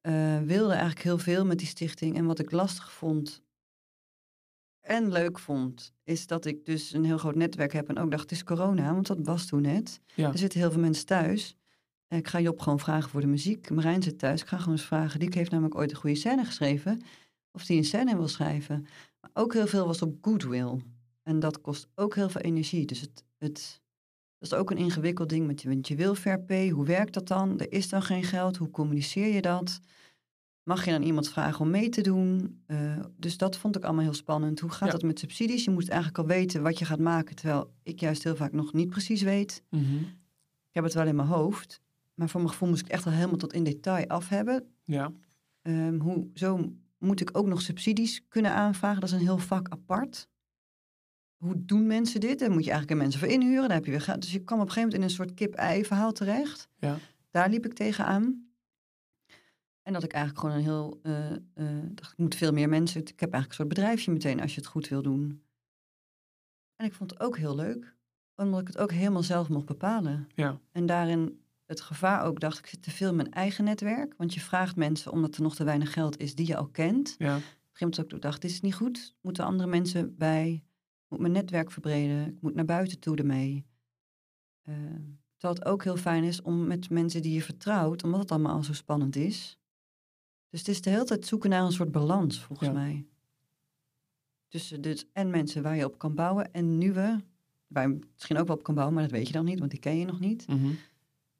[0.00, 2.16] eh, wilde eigenlijk heel veel met die stichting.
[2.16, 3.42] En wat ik lastig vond
[4.80, 7.88] en leuk vond, is dat ik dus een heel groot netwerk heb.
[7.88, 10.00] En ook dacht, het is corona, want dat was toen net.
[10.14, 10.32] Ja.
[10.32, 11.57] Er zitten heel veel mensen thuis.
[12.08, 13.70] En ik ga Job gewoon vragen voor de muziek.
[13.70, 14.40] Marijn zit thuis.
[14.40, 15.20] Ik ga gewoon eens vragen.
[15.20, 17.00] Die heeft namelijk ooit een goede scène geschreven.
[17.52, 18.86] Of die een scène wil schrijven.
[19.20, 20.80] Maar ook heel veel was op goodwill.
[21.22, 22.86] En dat kost ook heel veel energie.
[22.86, 23.80] Dus het, het,
[24.38, 25.46] dat is ook een ingewikkeld ding.
[25.46, 26.68] Want je, want je wil fair pay.
[26.68, 27.58] Hoe werkt dat dan?
[27.58, 28.56] Er is dan geen geld.
[28.56, 29.80] Hoe communiceer je dat?
[30.62, 32.60] Mag je dan iemand vragen om mee te doen?
[32.66, 34.60] Uh, dus dat vond ik allemaal heel spannend.
[34.60, 34.92] Hoe gaat Ja.
[34.92, 35.64] dat met subsidies?
[35.64, 37.36] Je moet eigenlijk al weten wat je gaat maken.
[37.36, 39.62] Terwijl ik juist heel vaak nog niet precies weet.
[39.70, 39.94] Mhm.
[40.68, 41.80] Ik heb het wel in mijn hoofd.
[42.18, 44.74] Maar voor mijn gevoel moest ik echt al helemaal tot in detail af hebben.
[44.84, 45.12] Ja.
[45.62, 49.00] Ehm, hoe, zo moet ik ook nog subsidies kunnen aanvragen.
[49.00, 50.28] Dat is een heel vak apart.
[51.36, 52.38] Hoe doen mensen dit?
[52.38, 53.68] Daar moet je eigenlijk mensen voor inhuren.
[53.68, 54.16] Daar heb je weer.
[54.18, 56.68] Dus je kwam op een gegeven moment in een soort kip-ei-verhaal terecht.
[56.76, 56.98] Ja.
[57.30, 58.52] Daar liep ik tegenaan.
[59.82, 61.00] En dat ik eigenlijk gewoon een heel...
[61.02, 63.00] eh, eh, dacht, ik moet veel meer mensen...
[63.00, 65.42] Ik heb eigenlijk een soort bedrijfje meteen als je het goed wil doen.
[66.76, 67.96] En ik vond het ook heel leuk.
[68.34, 70.28] Omdat ik het ook helemaal zelf mocht bepalen.
[70.34, 70.60] Ja.
[70.72, 74.14] En daarin het gevaar ook dacht ik zit te veel in mijn eigen netwerk.
[74.16, 77.14] Want je vraagt mensen omdat er nog te weinig geld is die je al kent.
[77.18, 77.36] Ja.
[77.36, 79.14] Op een gegeven moment ook dacht, dit is niet goed.
[79.20, 80.52] Moeten andere mensen bij.
[81.04, 82.26] Ik moet mijn netwerk verbreden.
[82.26, 83.66] Ik moet naar buiten toe ermee.
[84.62, 84.74] Eh,
[85.36, 88.54] terwijl het ook heel fijn is om met mensen die je vertrouwt, omdat het allemaal
[88.54, 89.58] al zo spannend is.
[90.48, 92.74] Dus het is de hele tijd zoeken naar een soort balans, volgens Ja.
[92.74, 93.06] mij.
[94.48, 97.20] Tussen dus en mensen waar je op kan bouwen en nieuwe,
[97.66, 99.70] waar je misschien ook wel op kan bouwen, maar dat weet je dan niet, want
[99.70, 100.46] die ken je nog niet.
[100.46, 100.70] Mhm.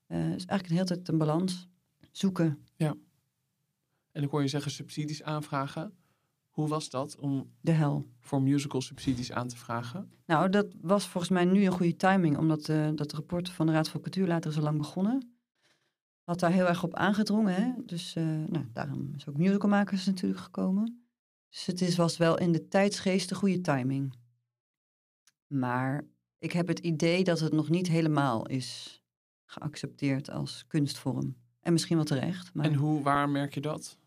[0.09, 1.69] Eh, dus eigenlijk een hele tijd een balans
[2.11, 2.67] zoeken.
[4.19, 5.93] En ik hoor je zeggen subsidies aanvragen.
[6.51, 8.09] Hoe was dat om De hel.
[8.21, 10.13] voor musical subsidies aan te vragen?
[10.27, 13.73] Nou, dat was volgens mij nu een goede timing, omdat eh, dat rapport van de
[13.73, 15.39] Raad voor Cultuur later al lang begonnen.
[16.23, 17.55] Had daar heel erg op aangedrongen.
[17.55, 17.73] Hè?
[17.87, 21.09] Dus eh, nou, daarom is ook musicalmakers natuurlijk gekomen.
[21.49, 24.15] Dus het is, was wel in de tijdsgeest de goede timing.
[25.47, 26.05] Maar
[26.39, 28.98] ik heb het idee dat het nog niet helemaal is
[29.51, 31.37] geaccepteerd als kunstvorm.
[31.61, 32.55] En misschien wel terecht.
[32.55, 32.65] Maar...
[32.65, 33.99] En hoe, waar merk je dat?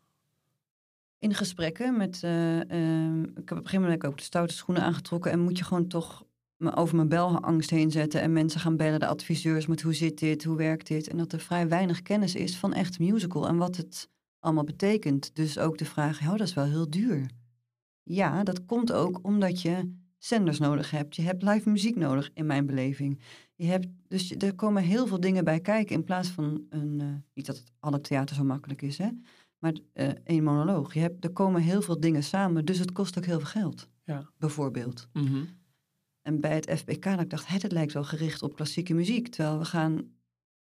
[1.21, 2.23] in gesprekken met.
[2.23, 5.31] eh, ehm, ik heb op een gegeven moment ook de stoute schoenen aangetrokken.
[5.31, 6.23] En moet je gewoon toch
[6.57, 8.21] me over mijn belangst heen zetten.
[8.21, 9.65] En mensen gaan bellen, de adviseurs.
[9.65, 11.07] Met hoe zit dit, hoe werkt dit?
[11.07, 13.47] En dat er vrij weinig kennis is van echt musical.
[13.47, 15.35] En wat het allemaal betekent.
[15.35, 17.29] Dus ook de vraag: oh, dat is wel heel duur.
[18.03, 21.15] Ja, dat komt ook omdat je zenders nodig hebt.
[21.15, 23.19] Je hebt live muziek nodig, in mijn beleving.
[23.55, 25.95] Je hebt, dus er komen heel veel dingen bij kijken.
[25.95, 26.99] In plaats van een.
[27.01, 29.09] eh, niet dat het alle theater zo makkelijk is, hè?
[29.59, 30.93] Maar eh één monoloog.
[30.93, 33.89] Je hebt, er komen heel veel dingen samen, dus het kost ook heel veel geld.
[34.03, 34.29] Ja.
[34.37, 35.07] Bijvoorbeeld.
[35.13, 35.43] Mhm.
[36.21, 39.27] En bij het FBK, dat ik dacht, hè, het lijkt wel gericht op klassieke muziek.
[39.27, 40.11] Terwijl we gaan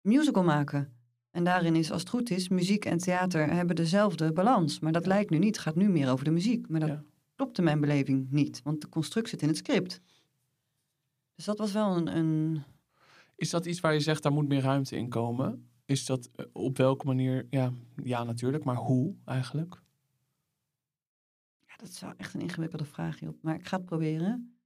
[0.00, 0.92] musical maken.
[1.30, 4.80] En daarin is, als het goed is, muziek en theater hebben dezelfde balans.
[4.80, 5.56] Maar dat lijkt nu niet.
[5.56, 6.68] Het gaat nu meer over de muziek.
[6.68, 7.04] Maar dat Ja.
[7.40, 8.62] Klopt in mijn beleving niet.
[8.62, 10.00] Want de construct zit in het script.
[11.34, 12.16] Dus dat was wel een...
[12.16, 12.62] een
[13.36, 15.70] Is dat iets waar je zegt, daar moet meer ruimte in komen?
[15.84, 17.46] Is dat eh, op welke manier?
[17.50, 17.72] Ja,
[18.02, 19.82] ja, natuurlijk, maar hoe eigenlijk?
[21.66, 23.42] Ja, dat is wel echt een ingewikkelde vraag, Job.
[23.42, 24.59] Maar ik ga het proberen.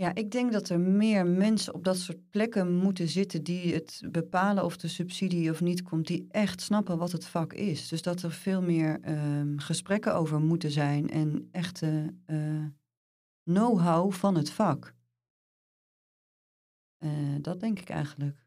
[0.00, 4.02] Ja, ik denk dat er meer mensen op dat soort plekken moeten zitten die het
[4.10, 7.88] bepalen of de subsidie of niet komt, die echt snappen wat het vak is.
[7.88, 12.64] Dus dat er veel meer ehm, gesprekken over moeten zijn en echte eh,
[13.42, 14.94] know-how van het vak.
[16.98, 17.10] Eh,
[17.40, 18.44] dat denk ik eigenlijk.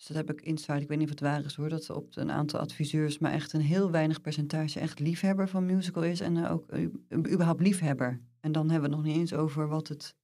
[0.00, 2.16] Dus dat heb ik inside, ik weet niet of het waar is hoor, dat op
[2.16, 6.36] een aantal adviseurs maar echt een heel weinig percentage echt liefhebber van musical is en
[6.44, 6.92] eh, ook u-
[7.32, 8.20] überhaupt liefhebber.
[8.40, 10.14] En dan hebben we het nog niet eens over wat het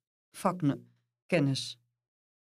[1.28, 1.78] vakkennis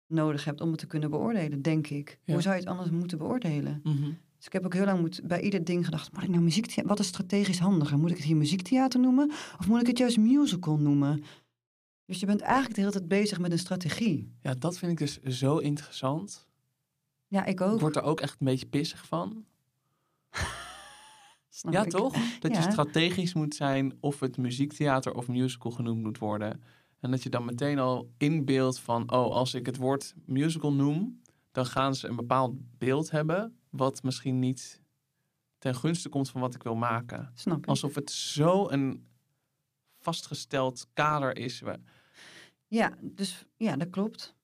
[0.07, 2.19] nodig hebt om het te kunnen beoordelen, denk ik.
[2.23, 2.33] Ja.
[2.33, 3.79] Hoe zou je het anders moeten beoordelen?
[3.83, 4.11] Mhm.
[4.37, 6.87] Dus ik heb ook heel lang moet, bij ieder ding gedacht, moet ik nou muziektheater,
[6.89, 7.97] wat is strategisch handiger?
[7.97, 11.23] Moet ik het hier muziektheater noemen of moet ik het juist musical noemen?
[12.05, 14.31] Dus je bent eigenlijk de hele tijd bezig met een strategie.
[14.41, 16.47] Ja, dat vind ik dus zo interessant.
[17.33, 17.79] Ja, ik Ik ook.
[17.79, 19.45] word er ook echt een beetje pissig van.
[21.49, 21.89] snap ja, ik.
[21.89, 22.39] toch?
[22.39, 26.63] Dat je strategisch moet zijn of het muziektheater of musical genoemd moet worden.
[26.99, 31.21] En dat je dan meteen al inbeeldt van, oh, als ik het woord musical noem,
[31.51, 34.81] dan gaan ze een bepaald beeld hebben, wat misschien niet
[35.57, 37.31] ten gunste komt van wat ik wil maken.
[37.35, 37.67] Snap ik.
[37.67, 39.07] Alsof het zo een
[39.99, 41.63] vastgesteld kader is.
[42.67, 44.35] Ja, dus ja, dat klopt.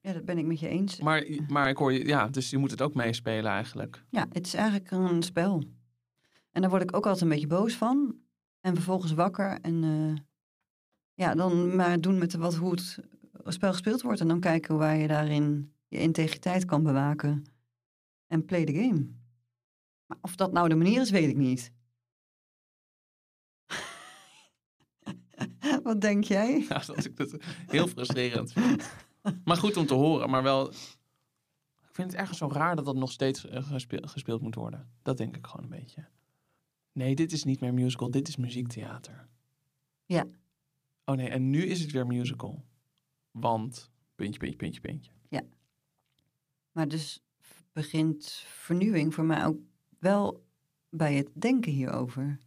[0.00, 1.00] Ja, dat ben ik met je eens.
[1.00, 4.04] Maar, maar ik hoor je, ja, dus je moet het ook meespelen eigenlijk.
[4.10, 5.62] Ja, het is eigenlijk een spel.
[6.50, 8.16] En daar word ik ook altijd een beetje boos van.
[8.60, 10.22] En vervolgens wakker en eh,
[11.14, 12.98] ja, dan maar doen met wat hoe het
[13.44, 14.20] spel gespeeld wordt.
[14.20, 17.44] En dan kijken waar je daarin je integriteit kan bewaken.
[18.26, 19.08] En play the game.
[20.06, 21.72] Maar of dat nou de manier is, weet ik niet.
[25.82, 26.64] Wat denk jij?
[26.68, 27.36] Ja, dat ik het
[27.66, 29.08] heel frustrerend vind.
[29.44, 30.70] Maar goed om te horen, maar wel...
[30.70, 34.90] Ik vind het ergens zo raar dat dat nog steeds eh, gespeeld, gespeeld moet worden.
[35.02, 36.08] Dat denk ik gewoon een beetje.
[36.92, 39.28] Nee, dit is niet meer musical, dit is muziektheater.
[40.04, 40.26] Ja.
[41.04, 42.64] Oh nee, en nu is het weer musical.
[43.30, 45.10] Want, puntje, puntje, puntje, puntje.
[46.72, 47.22] Maar dus
[47.72, 49.58] begint vernieuwing voor mij ook
[49.98, 50.44] wel
[50.88, 52.38] bij het denken hierover.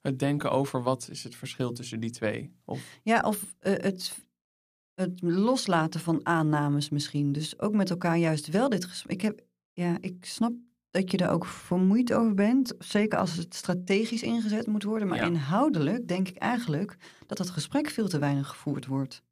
[0.00, 2.52] Het denken over wat is het verschil tussen die twee.
[2.64, 4.25] Of, Ja, of eh, het,
[4.96, 7.32] het loslaten van aannames misschien.
[7.32, 9.14] Dus ook met elkaar juist wel dit gesprek.
[9.14, 9.40] Ik, heb,
[9.72, 10.52] ja, ik snap
[10.90, 12.74] dat je er ook vermoeid over bent.
[12.78, 15.08] Zeker als het strategisch ingezet moet worden.
[15.08, 15.24] Maar Ja.
[15.26, 19.22] inhoudelijk denk ik eigenlijk dat het gesprek veel te weinig gevoerd wordt.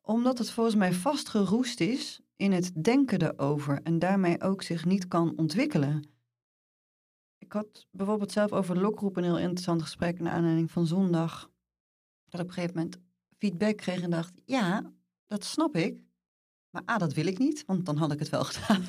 [0.00, 3.82] Omdat het volgens mij vastgeroest is in het denken erover.
[3.82, 6.08] En daarmee ook zich niet kan ontwikkelen.
[7.38, 11.50] Ik had bijvoorbeeld zelf over lokroep een heel interessant gesprek naar aanleiding van zondag.
[12.28, 12.98] Dat op een gegeven moment
[13.40, 14.92] feedback kreeg en dacht, ja,
[15.26, 16.00] dat snap ik.
[16.70, 18.84] Maar A, dat wil ik niet, want dan had ik het wel gedaan.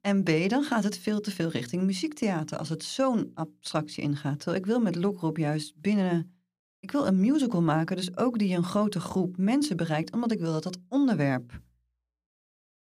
[0.00, 4.38] en B, dan gaat het veel te veel richting muziektheater als het zo'n abstractie ingaat.
[4.38, 6.30] Terwijl ik wil met Lokroep juist binnen...
[6.78, 10.38] Ik wil een musical maken, dus ook die een grote groep mensen bereikt, omdat ik
[10.38, 11.60] wil dat dat onderwerp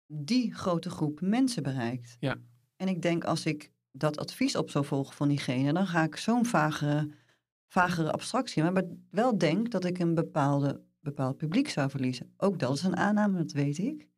[0.09, 2.17] die grote groep mensen bereikt.
[2.21, 2.37] Ja.
[2.77, 6.17] En ik denk als ik dat advies op zou volgen van diegene, dan ga ik
[6.17, 7.11] zo'n vagere,
[7.69, 8.63] vagere abstractie.
[8.63, 12.33] Maar wel denk dat ik een bepaalde, bepaald publiek zou verliezen.
[12.37, 14.09] Ook dat is een aanname, dat weet ik.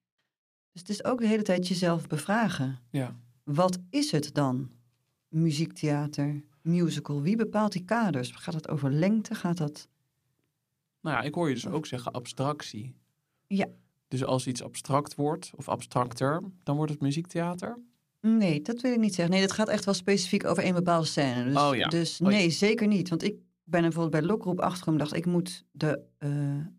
[0.72, 2.78] Dus het is ook de hele tijd jezelf bevragen.
[2.90, 3.16] ja.
[3.44, 4.70] Wat is het dan?
[5.28, 8.30] Muziektheater, musical, wie bepaalt die kaders?
[8.30, 9.34] Gaat het over lengte?
[9.34, 9.88] Gaat dat...
[11.00, 12.94] Nou ja, ik hoor je dus ook zeggen abstractie.
[13.46, 13.66] Ja.
[14.08, 17.78] Dus als iets abstract wordt, of abstracter, dan wordt het muziektheater.
[18.20, 19.34] Nee, dat wil ik niet zeggen.
[19.34, 21.44] Nee, dat gaat echt wel specifiek over een bepaalde scène.
[21.44, 21.88] Dus, Oh ja.
[21.88, 22.36] dus Oh ja.
[22.36, 23.08] nee, zeker niet.
[23.08, 25.00] Want ik ben bijvoorbeeld bij Lokroep achtergekomen.
[25.00, 26.30] dacht ik moet de eh,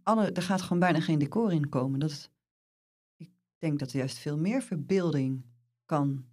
[0.03, 1.99] alle, er gaat gewoon bijna geen decor in komen.
[1.99, 2.29] Dat,
[3.15, 5.45] ik denk dat er juist veel meer verbeelding
[5.85, 6.25] kan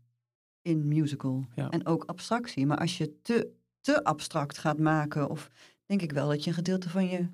[0.63, 1.47] in musical.
[1.55, 1.71] Ja.
[1.71, 2.67] En ook abstractie.
[2.67, 5.51] Maar als je te, te abstract gaat maken, of
[5.87, 7.29] denk ik wel dat je een gedeelte van je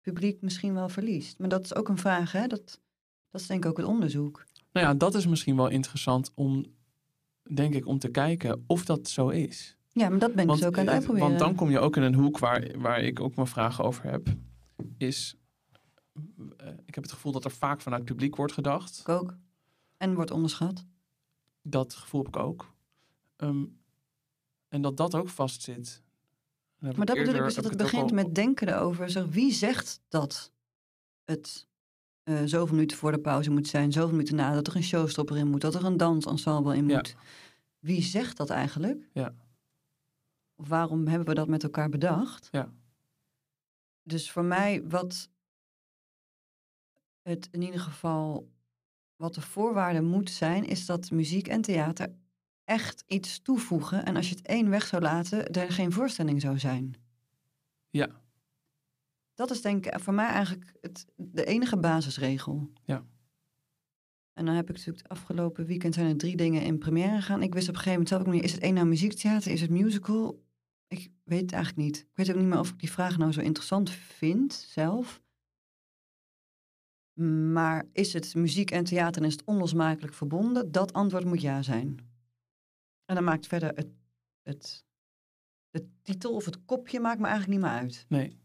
[0.00, 1.38] publiek misschien wel verliest.
[1.38, 2.46] Maar dat is ook een vraag, hè?
[2.46, 2.80] Dat,
[3.30, 4.44] dat is denk ik ook het onderzoek.
[4.72, 6.64] Nou ja, dat is misschien wel interessant om,
[7.54, 9.76] denk ik, om te kijken of dat zo is.
[9.92, 11.28] Ja, maar dat ben ik dus ook aan het eh, uitproberen.
[11.28, 14.04] want dan kom je ook in een hoek waar, waar ik ook mijn vragen over
[14.10, 14.28] heb.
[14.98, 15.34] Is,
[16.56, 18.98] eh, ik heb het gevoel dat er vaak vanuit het publiek wordt gedacht.
[19.00, 19.36] Ik ook.
[19.96, 20.84] En wordt onderschat.
[21.62, 22.74] Dat gevoel heb ik ook.
[23.36, 23.64] Ehm,
[24.68, 26.02] en dat dat ook vastzit.
[26.78, 29.10] Maar dat bedoel ik dus dat het begint al- met denken erover.
[29.10, 30.52] Zeg, wie zegt dat
[31.24, 31.66] het
[32.22, 35.36] eh zoveel minuten voor de pauze moet zijn, zoveel minuten na, dat er een showstopper
[35.36, 36.96] in moet, dat er een dansensemble in Ja.
[36.96, 37.16] moet?
[37.78, 39.08] Wie zegt dat eigenlijk?
[39.12, 39.34] Ja.
[40.54, 42.48] Of waarom hebben we dat met elkaar bedacht?
[42.50, 42.72] Ja.
[44.02, 45.28] Dus voor mij, wat
[47.22, 48.48] het in ieder geval,
[49.16, 52.12] wat de voorwaarde moet zijn, is dat muziek en theater
[52.64, 54.04] echt iets toevoegen.
[54.04, 56.94] En als je het één weg zou laten, er geen voorstelling zou zijn.
[57.90, 58.08] Ja.
[59.40, 62.70] Dat is denk ik voor mij eigenlijk het, de enige basisregel.
[62.84, 63.04] Ja.
[64.32, 67.42] En dan heb ik natuurlijk het afgelopen weekend zijn er drie dingen in première gegaan.
[67.42, 69.60] Ik wist op een gegeven moment zelf ook niet, is het één nou muziektheater, is
[69.60, 70.42] het musical?
[70.86, 71.96] Ik weet het eigenlijk niet.
[71.98, 75.22] Ik weet ook niet meer of ik die vraag nou zo interessant vind zelf.
[77.52, 80.72] Maar is het muziek en theater en is het onlosmakelijk verbonden?
[80.72, 81.96] Dat antwoord moet ja zijn.
[83.04, 83.88] En dan maakt verder het,
[84.42, 84.84] het,
[85.70, 88.04] de titel of het kopje maakt me eigenlijk niet meer uit.
[88.08, 88.38] Nee.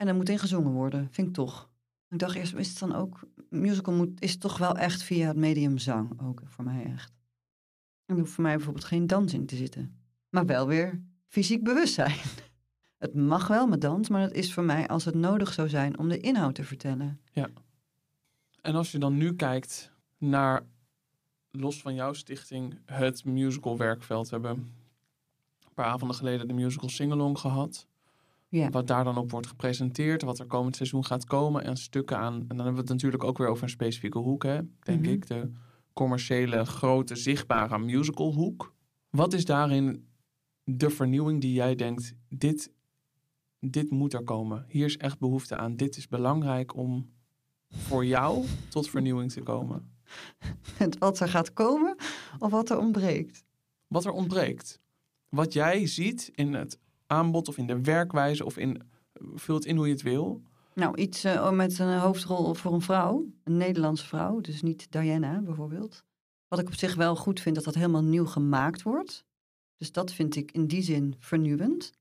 [0.00, 1.70] En er moet in gezongen worden, vind ik toch.
[2.08, 3.20] Ik dacht eerst, is het dan ook...
[3.48, 7.12] Musical moet, is toch wel echt via het medium zang, ook voor mij echt.
[8.04, 9.98] Er hoeft voor mij bijvoorbeeld geen dans in te zitten.
[10.28, 12.18] Maar wel weer fysiek bewustzijn.
[12.98, 15.98] Het mag wel met dans, maar het is voor mij als het nodig zou zijn
[15.98, 17.20] om de inhoud te vertellen.
[18.60, 20.66] En als je dan nu kijkt naar,
[21.50, 24.28] los van jouw stichting, het musical werkveld.
[24.28, 24.56] We hebben
[25.64, 27.88] een paar avonden geleden de musical Singalong gehad.
[28.50, 28.70] Ja.
[28.70, 32.34] Wat daar dan op wordt gepresenteerd, wat er komend seizoen gaat komen en stukken aan.
[32.34, 35.10] En dan hebben we het natuurlijk ook weer over een specifieke hoek, hè, denk Mhm.
[35.10, 35.26] ik.
[35.26, 35.50] De
[35.92, 38.74] commerciële, grote, zichtbare musicalhoek.
[39.10, 40.08] Wat is daarin
[40.64, 42.72] de vernieuwing die jij denkt, dit,
[43.60, 44.64] dit moet er komen.
[44.68, 45.76] Hier is echt behoefte aan.
[45.76, 47.10] Dit is belangrijk om
[47.68, 49.92] voor jou tot vernieuwing te komen.
[50.76, 51.96] Het wat er gaat komen
[52.38, 53.44] of wat er ontbreekt.
[53.86, 54.80] Wat er ontbreekt.
[55.28, 56.78] wat jij ziet in het
[57.10, 58.82] aanbod of in de werkwijze of in,
[59.34, 60.42] vul het in hoe je het wil.
[60.74, 65.40] Nou, iets uh, met een hoofdrol voor een vrouw, een Nederlandse vrouw, dus niet Diana
[65.40, 66.04] bijvoorbeeld.
[66.48, 69.24] Wat ik op zich wel goed vind, dat dat helemaal nieuw gemaakt wordt.
[69.76, 71.92] Dus dat vind ik in die zin vernieuwend.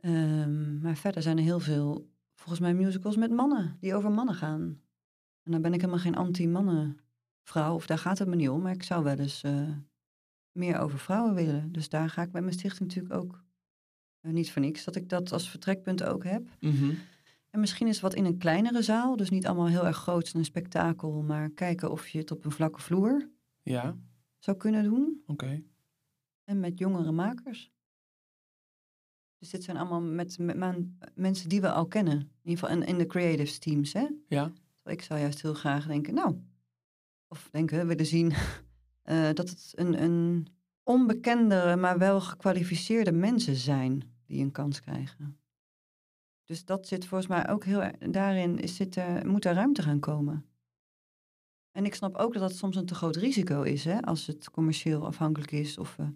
[0.00, 4.34] Um, maar verder zijn er heel veel, volgens mij, musicals met mannen, die over mannen
[4.34, 4.80] gaan.
[5.42, 8.62] En dan ben ik helemaal geen anti-mannen-vrouw, of daar gaat het me niet om.
[8.62, 9.68] Maar ik zou wel eens uh,
[10.52, 11.72] meer over vrouwen willen.
[11.72, 13.44] Dus daar ga ik bij mijn stichting natuurlijk ook
[14.20, 16.48] niet voor niks, dat ik dat als vertrekpunt ook heb.
[16.60, 16.98] Mm -hmm.
[17.50, 20.38] En misschien is wat in een kleinere zaal, dus niet allemaal heel erg groot en
[20.38, 23.30] een spektakel, maar kijken of je het op een vlakke vloer
[23.62, 23.96] ja.
[24.38, 25.22] zou kunnen doen.
[25.26, 25.44] Oké.
[25.44, 25.64] Okay.
[26.44, 27.72] En met jongere makers.
[29.38, 30.76] Dus dit zijn allemaal met, met, met,
[31.14, 32.18] mensen die we al kennen.
[32.18, 34.06] In ieder geval in, in de creative teams, hè?
[34.28, 34.52] Ja.
[34.84, 36.36] Ik zou juist heel graag denken, nou,
[37.28, 38.32] of denken, willen zien
[39.04, 40.46] uh, dat het een, een
[40.86, 45.38] onbekendere, maar wel gekwalificeerde mensen zijn die een kans krijgen.
[46.44, 50.00] Dus dat zit volgens mij ook heel daarin, is zit, uh, moet er ruimte gaan
[50.00, 50.44] komen.
[51.72, 54.50] En ik snap ook dat dat soms een te groot risico is, hè, als het
[54.50, 56.06] commercieel afhankelijk is of uh,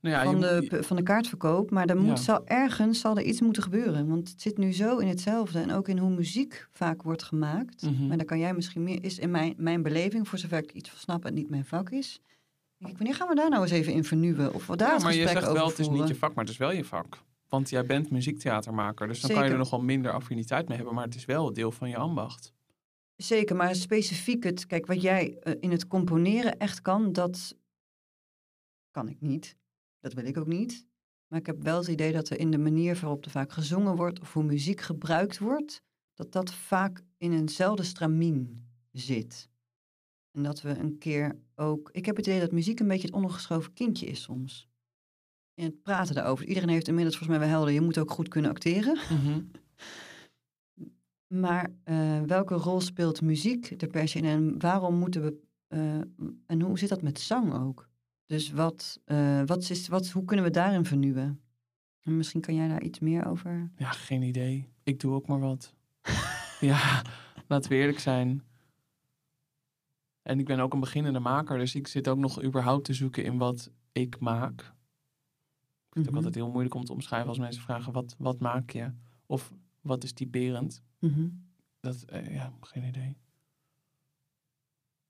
[0.00, 1.70] nou ja, van, de, van de kaartverkoop.
[1.70, 2.16] Maar er moet, Ja.
[2.16, 4.08] zal, ergens zal er iets moeten gebeuren.
[4.08, 5.58] Want het zit nu zo in hetzelfde.
[5.60, 7.82] En ook in hoe muziek vaak wordt gemaakt.
[7.82, 8.06] Mhm.
[8.06, 10.90] Maar daar kan jij misschien meer, is in mijn, mijn beleving, voor zover ik iets
[10.90, 12.20] van snap en niet mijn vak is.
[12.82, 14.54] Wanneer gaan we daar nou eens even in vernieuwen?
[14.54, 16.58] Of daar ja, maar je zegt wel, het is niet je vak, maar het is
[16.58, 17.22] wel je vak.
[17.48, 20.94] Want jij bent muziektheatermaker, dus dan kan je er nog wel minder affiniteit mee hebben.
[20.94, 22.52] Maar het is wel deel van je ambacht.
[23.16, 27.56] Zeker, maar specifiek het, kijk, wat jij eh, in het componeren echt kan, dat
[28.90, 29.56] kan ik niet.
[30.00, 30.86] Dat wil ik ook niet.
[31.26, 33.96] Maar ik heb wel het idee dat er in de manier waarop er vaak gezongen
[33.96, 35.82] wordt of hoe muziek gebruikt wordt,
[36.14, 39.50] dat dat vaak in eenzelfde stramien zit.
[40.32, 41.90] En dat we een keer ook.
[41.92, 44.68] Ik heb het idee dat muziek een beetje het ongeschoven kindje is soms.
[45.54, 46.46] In het praten daarover.
[46.46, 47.74] Iedereen heeft inmiddels volgens mij wel helder.
[47.74, 48.98] Je moet ook goed kunnen acteren.
[51.32, 54.24] Maar eh, welke rol speelt muziek er per se in?
[54.24, 55.40] En waarom moeten we.
[55.68, 56.00] eh,
[56.46, 57.88] en hoe zit dat met zang ook?
[58.26, 61.40] Dus wat, eh, wat is, wat, hoe kunnen we daarin vernieuwen?
[62.00, 63.70] En misschien kan jij daar iets meer over.
[63.76, 64.68] Ja, geen idee.
[64.82, 65.74] Ik doe ook maar wat.
[66.60, 67.02] ja,
[67.46, 68.42] laten we eerlijk zijn.
[70.22, 73.24] En ik ben ook een beginnende maker, dus ik zit ook nog überhaupt te zoeken
[73.24, 74.60] in wat ik maak.
[74.60, 74.64] Ik
[75.92, 76.16] vind het ook Mhm.
[76.16, 78.92] altijd heel moeilijk om te omschrijven als mensen vragen, wat, wat maak je?
[79.26, 80.82] Of wat is typerend?
[80.98, 81.28] Mhm.
[81.80, 83.16] Dat, eh, ja, geen idee.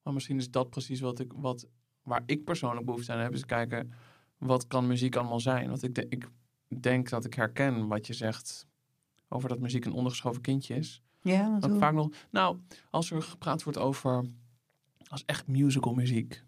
[0.02, 1.66] Maar misschien is dat precies wat ik, wat,
[2.02, 3.32] waar ik persoonlijk behoefte aan heb.
[3.32, 3.92] Is kijken,
[4.38, 5.68] wat kan muziek allemaal zijn?
[5.68, 6.28] Want ik, de- ik
[6.80, 8.66] denk dat ik herken wat je zegt
[9.28, 11.02] over dat muziek een ondergeschoven kindje is.
[11.20, 12.58] Ja, hoe- vaak nog, nou,
[12.90, 14.24] als er gepraat wordt over,
[15.12, 16.42] als echt musical muziek.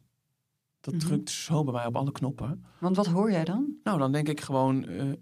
[0.80, 1.06] Dat Mhm.
[1.06, 2.64] drukt zo bij mij op alle knoppen.
[2.80, 3.74] want wat hoor jij dan?
[3.82, 5.12] Nou, dan denk ik gewoon, eh,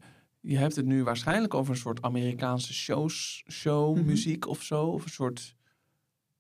[0.41, 4.07] je hebt het nu waarschijnlijk over een soort Amerikaanse shows, show Mhm.
[4.07, 4.87] muziek of zo.
[4.87, 5.55] Of een soort,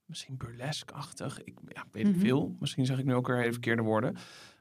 [0.04, 1.42] misschien burlesque-achtig.
[1.42, 2.20] Ik ja, weet ik Mhm.
[2.20, 2.56] veel.
[2.60, 4.16] Misschien zeg ik nu ook weer hele verkeerde woorden.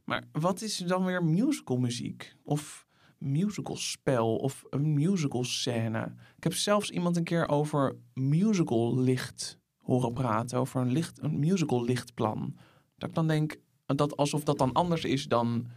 [0.06, 2.36] Maar wat is dan weer musical muziek?
[2.44, 6.14] Of musical spel of een musical scène?
[6.38, 10.60] Ik heb zelfs iemand een keer over musical licht horen praten.
[10.60, 12.56] Over een, licht, een musical lichtplan.
[12.98, 15.68] Dat ik dan denk, dat alsof dat dan anders is dan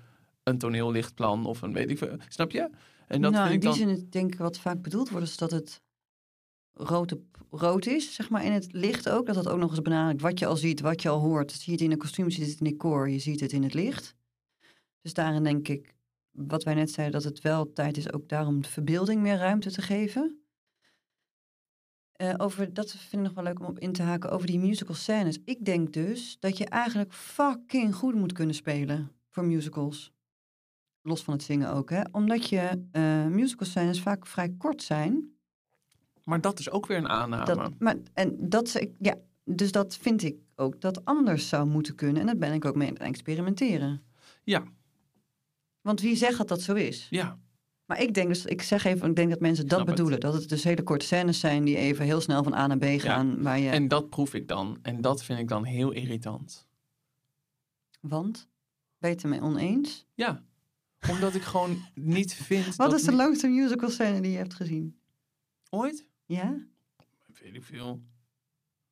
[0.43, 2.17] een toneellichtplan of een weet ik veel.
[2.29, 2.71] Snap je?
[3.07, 3.89] En dat nou, in die ik dan...
[3.89, 5.83] zin denk ik wat vaak bedoeld wordt, is dat het
[6.73, 7.15] rood,
[7.51, 9.27] rood is, zeg maar, in het licht ook.
[9.27, 10.23] Dat dat ook nog eens benadrukt.
[10.23, 11.53] Wat je al ziet, wat je al hoort.
[11.53, 13.53] Zie je het in een kostuum, zie je het in het decor, je ziet het
[13.53, 14.15] in het licht.
[15.01, 15.95] Dus daarin denk ik,
[16.31, 19.71] wat wij net zeiden, dat het wel tijd is ook daarom de verbeelding meer ruimte
[19.71, 20.44] te geven.
[22.15, 24.59] Eh, over, dat vind ik nog wel leuk om op in te haken, over die
[24.59, 25.39] musical scènes.
[25.45, 30.13] Ik denk dus dat je eigenlijk fucking goed moet kunnen spelen voor musicals.
[31.03, 32.01] Los van het zingen ook, hè.
[32.11, 35.33] Omdat je eh musical scènes vaak vrij kort zijn.
[36.25, 37.45] Maar dat is ook weer een aanname.
[37.45, 42.21] Dat, maar, en dat, ja, dus dat vind ik ook dat anders zou moeten kunnen.
[42.21, 44.03] En daar ben ik ook mee aan het experimenteren.
[44.43, 44.63] Ja,
[45.81, 47.07] Want wie zegt dat dat zo is?
[47.11, 47.39] ja.
[47.87, 49.89] Maar ik denk dus, ik zeg even, ik denk dat mensen dat het.
[49.89, 50.21] bedoelen.
[50.21, 52.85] Dat het dus hele korte scènes zijn die even heel snel van A naar B
[53.01, 53.43] gaan.
[53.43, 54.79] Waar je, En dat proef ik dan.
[54.83, 56.67] En dat vind ik dan heel irritant.
[58.01, 58.49] Want?
[58.99, 60.07] Ben je het ermee oneens?
[60.15, 60.43] Ja,
[61.11, 62.99] omdat ik gewoon niet vind Wat dat...
[62.99, 64.99] is de langste musical scène die je hebt gezien?
[65.71, 66.07] Ooit?
[66.25, 66.57] Ja?
[67.43, 68.03] Weet ik veel.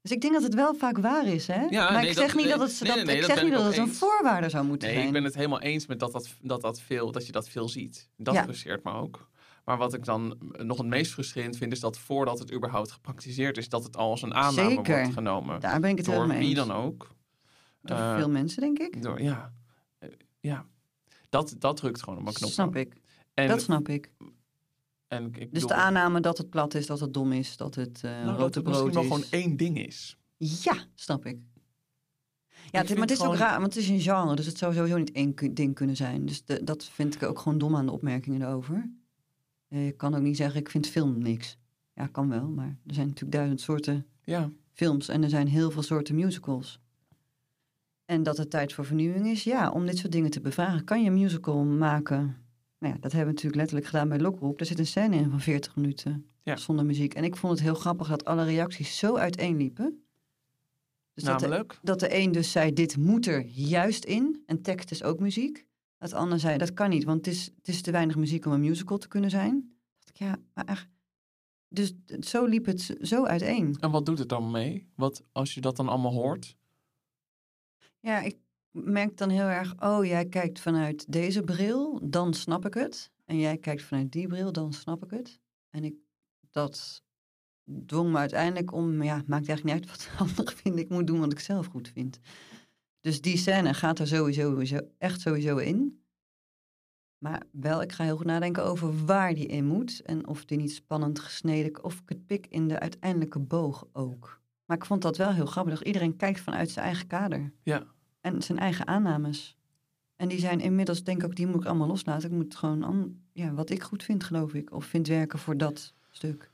[0.03, 1.61] Dus ik denk dat het wel vaak waar is, hè?
[1.64, 3.24] Ja, maar nee, ik dat- zeg niet nee, dat het, nee, dat, nee, nee, ik
[3.24, 5.07] zeg niet dat het een voorwaarde zou moeten Nee, zijn.
[5.09, 7.68] ik ben het helemaal eens met dat dat, dat, dat, veel, dat je dat veel
[7.68, 8.09] ziet.
[8.16, 8.42] Dat Ja.
[8.42, 9.30] frustreert me ook.
[9.64, 13.57] Maar wat ik dan nog het meest frustrerend vind, is dat voordat het überhaupt gepraktiseerd
[13.57, 14.96] is, dat het al als een aanname Zeker.
[14.98, 15.61] wordt genomen.
[15.61, 16.66] Daar ben ik het helemaal mee wie eens.
[16.66, 17.11] dan ook.
[17.82, 19.03] Door Eh, veel mensen, denk ik.
[19.03, 19.53] Door, ja.
[19.98, 20.09] Eh,
[20.40, 20.66] ja.
[21.28, 22.50] Dat, dat drukt gewoon op mijn knop.
[22.50, 22.94] Snap ik.
[23.34, 24.11] En, dat snap ik.
[25.13, 27.75] En ik Dus bedoel, de aanname dat het plat is, dat het dom is, dat
[27.75, 29.25] het eh nou, dat rote het misschien brood wel is.
[29.27, 30.17] gewoon één ding is.
[30.37, 31.39] Ja, snap ik.
[32.71, 34.75] Ja, het, maar het is ook raar, want het is een genre, dus het zou
[34.75, 36.27] sowieso niet één ding kunnen zijn.
[36.27, 38.91] Dus de- dat vind ik ook gewoon dom aan de opmerkingen erover.
[39.69, 41.57] Eh, Je kan ook niet zeggen, ik vind film niks.
[41.95, 45.71] Ja, kan wel, maar er zijn natuurlijk duizend soorten Ja, films en er zijn heel
[45.71, 46.81] veel soorten musicals.
[48.05, 50.85] En dat het tijd voor vernieuwing is, ja, om dit soort dingen te bevragen.
[50.85, 52.37] Kan je een musical maken?
[52.83, 54.59] Nou ja, dat hebben we natuurlijk letterlijk gedaan bij Lokroep.
[54.59, 56.57] Daar zit een scène in van 40 minuten Ja.
[56.57, 57.14] zonder muziek.
[57.14, 60.05] En ik vond het heel grappig dat alle reacties zo uiteenliepen.
[61.14, 61.78] Dus dat de, namelijk.
[61.83, 64.43] dat de een dus zei, dit moet er juist in.
[64.47, 65.66] En tekst is ook muziek.
[65.99, 68.47] Dat de ander zei, dat kan niet, want het is, het is te weinig muziek
[68.47, 69.72] om een musical te kunnen zijn.
[69.99, 70.89] dacht ik, ja, maar echt.
[71.68, 73.76] Dus zo liep het zo uiteen.
[73.80, 74.87] En wat doet het dan mee?
[74.95, 76.57] Wat als je dat dan allemaal hoort?
[78.01, 78.37] Ja, ik
[78.73, 83.11] merk dan heel erg, oh, jij kijkt vanuit deze bril, dan snap ik het.
[83.25, 85.41] En jij kijkt vanuit die bril, dan snap ik het.
[85.70, 85.95] En ik,
[86.51, 87.03] dat
[87.87, 90.81] dwong me uiteindelijk om, ja, maakt eigenlijk niet uit wat de anderen vinden.
[90.81, 92.18] Ik moet doen wat ik zelf goed vind.
[93.01, 96.03] Dus die scène gaat er sowieso, sowieso echt sowieso in.
[97.18, 100.01] Maar wel, ik ga heel goed nadenken over waar die in moet.
[100.03, 104.41] En of die niet spannend gesneden, of ik het pik in de uiteindelijke boog ook.
[104.64, 105.83] Maar ik vond dat wel heel grappig.
[105.83, 107.53] Iedereen kijkt vanuit zijn eigen kader.
[107.62, 107.87] Ja.
[108.23, 109.57] En zijn eigen aannames.
[110.16, 112.31] En die zijn inmiddels, denk ik die moet ik allemaal loslaten.
[112.31, 114.73] Ik moet gewoon, ja, wat ik goed vind, geloof ik.
[114.73, 116.51] Of vind werken voor dat stuk.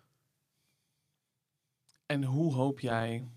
[2.07, 3.29] En hoe hoop jij.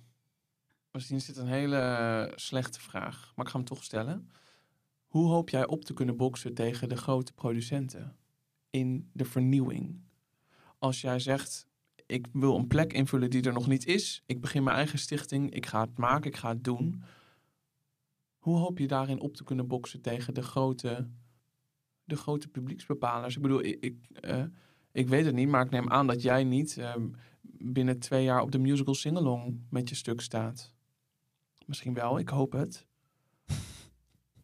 [0.91, 4.29] Misschien is dit een hele slechte vraag, maar ik ga hem toch stellen.
[5.07, 8.15] Hoe hoop jij op te kunnen boksen tegen de grote producenten
[8.69, 10.01] in de vernieuwing?
[10.79, 11.67] Als jij zegt,
[12.05, 14.23] ik wil een plek invullen die er nog niet is.
[14.25, 17.03] Ik begin mijn eigen stichting, ik ga het maken, ik ga het doen.
[18.41, 21.07] Hoe hoop je daarin op te kunnen boksen tegen de grote,
[22.03, 23.35] de grote publieksbepalers?
[23.35, 24.43] Ik bedoel, ik, ik, eh,
[24.91, 26.95] ik weet het niet, maar ik neem aan dat jij niet eh,
[27.41, 30.73] binnen twee jaar op de musical singalong met je stuk staat.
[31.65, 32.85] Misschien wel, ik hoop het.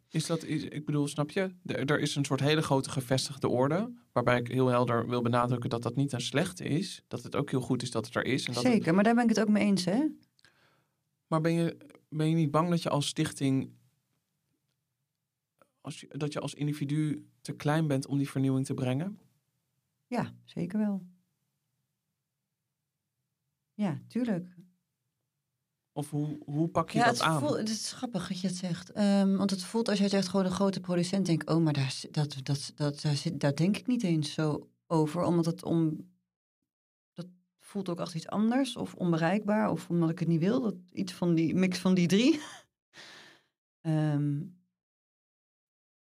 [0.09, 1.55] Is dat, is, ik bedoel, snap je?
[1.65, 3.93] Er, er is een soort hele grote gevestigde orde.
[4.11, 7.03] Waarbij ik heel helder wil benadrukken dat dat niet een slechte is.
[7.07, 8.45] Dat het ook heel goed is dat het er is.
[8.47, 10.05] En dat het- Zeker, maar daar ben ik het ook mee eens, hè?
[11.27, 11.77] maar ben je,
[12.09, 13.71] ben je niet bang dat je als stichting.
[15.87, 19.19] Als je, dat je als individu te klein bent om die vernieuwing te brengen?
[20.07, 21.05] Ja, zeker wel.
[23.73, 24.55] Ja, tuurlijk.
[25.91, 27.39] Of hoe, hoe pak je Ja, dat het, aan?
[27.39, 28.91] voelt, het is grappig dat je het zegt.
[28.91, 31.25] Ehm, want het voelt als jij zegt gewoon een grote producent.
[31.25, 34.03] Denk ik, oh, maar daar, zit- dat, dat, dat, daar, zit, daar denk ik niet
[34.03, 35.23] eens zo over.
[35.23, 36.09] Omdat het om...
[37.13, 37.27] Dat
[37.59, 39.71] voelt ook als iets anders of onbereikbaar.
[39.71, 40.61] Of omdat ik het niet wil.
[40.61, 42.39] Dat, iets van die mix van die drie.
[43.81, 44.41] Ehm,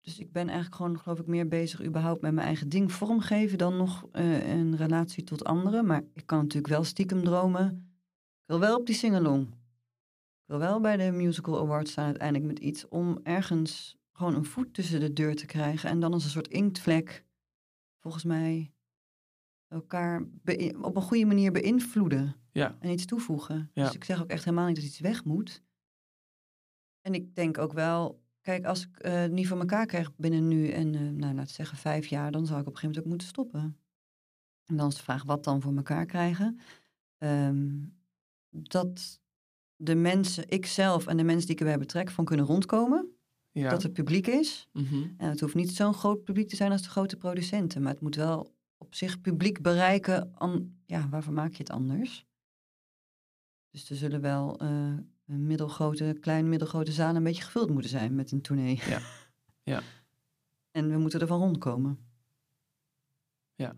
[0.02, 3.58] dus ik ben eigenlijk gewoon, geloof ik, meer bezig überhaupt met mijn eigen ding vormgeven
[3.58, 5.86] dan nog eh, een relatie tot anderen.
[5.86, 7.68] Maar ik kan natuurlijk wel stiekem dromen.
[8.41, 9.47] Ik wil wel op die singalong.
[9.47, 14.45] Ik wil wel bij de Musical Awards staan uiteindelijk met iets om ergens gewoon een
[14.45, 15.89] voet tussen de deur te krijgen.
[15.89, 17.26] En dan als een soort inktvlek,
[17.99, 18.74] volgens mij,
[19.68, 20.22] elkaar
[20.82, 23.70] op een goede manier beïnvloeden Ja, en iets toevoegen.
[23.74, 23.84] Ja.
[23.84, 25.64] Dus ik zeg ook echt helemaal niet dat iets weg moet.
[27.02, 30.48] En ik denk ook wel, kijk, als ik eh, het niet voor elkaar krijg binnen
[30.48, 33.00] nu en, eh, nou, laten zeggen, vijf jaar, dan zou ik op een gegeven moment
[33.00, 33.78] ook moeten stoppen.
[34.66, 36.60] En dan is de vraag, wat dan voor elkaar krijgen?
[37.18, 37.80] Ehm,
[38.50, 39.22] dat
[39.76, 43.16] de mensen, ikzelf en de mensen die ik erbij betrek, van kunnen rondkomen.
[43.52, 43.70] ja.
[43.70, 44.70] Dat het publiek is.
[44.74, 45.10] Mhm.
[45.18, 47.82] En het hoeft niet zo'n groot publiek te zijn als de grote producenten.
[47.82, 50.34] Maar het moet wel op zich publiek bereiken.
[50.34, 52.26] An, ja, waarvoor maak je het anders?
[53.70, 54.94] Dus er zullen wel eh,
[55.38, 58.82] middelgrote, klein middelgrote zalen een beetje gevuld moeten zijn met een tournee.
[58.86, 59.00] Ja.
[59.64, 59.82] Ja.
[60.72, 62.00] en we moeten ervan rondkomen.
[63.56, 63.76] Ja.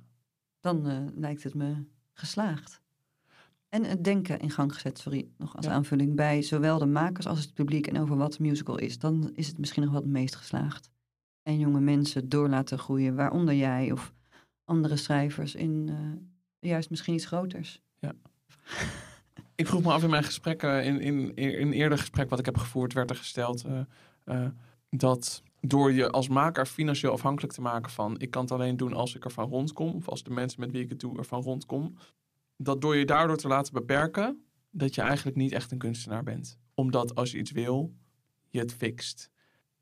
[0.59, 1.83] Dan eh, lijkt het me
[2.13, 2.81] geslaagd.
[3.69, 5.71] En het denken in gang gezet, sorry, nog als Ja.
[5.71, 8.99] aanvulling bij zowel de makers als het publiek en over wat musical is.
[8.99, 10.89] Dan is het misschien nog wel het meest geslaagd.
[11.43, 14.13] En jonge mensen door laten groeien, waaronder jij of
[14.63, 17.81] andere schrijvers in eh, juist misschien iets groters.
[19.55, 22.45] Ik vroeg me af in mijn gesprekken, in, in, in een eerder gesprek wat ik
[22.45, 23.79] heb gevoerd, werd er gesteld eh,
[24.23, 24.49] eh,
[24.89, 28.93] dat door je als maker financieel afhankelijk te maken van ik kan het alleen doen
[28.93, 31.97] als ik ervan rondkom, of als de mensen met wie ik het doe ervan rondkom,
[32.57, 36.57] dat door je daardoor te laten beperken, dat je eigenlijk niet echt een kunstenaar bent.
[36.73, 37.93] Omdat als je iets wil,
[38.49, 39.31] je het fixt.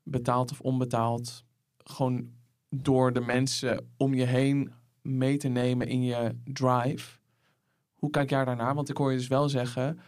[0.02, 1.44] Betaald of onbetaald.
[1.76, 2.30] Gewoon
[2.68, 7.18] door de mensen om je heen mee te nemen in je drive.
[8.02, 8.74] Hoe kijk jij daarnaar?
[8.74, 9.98] Want ik hoor je dus wel zeggen,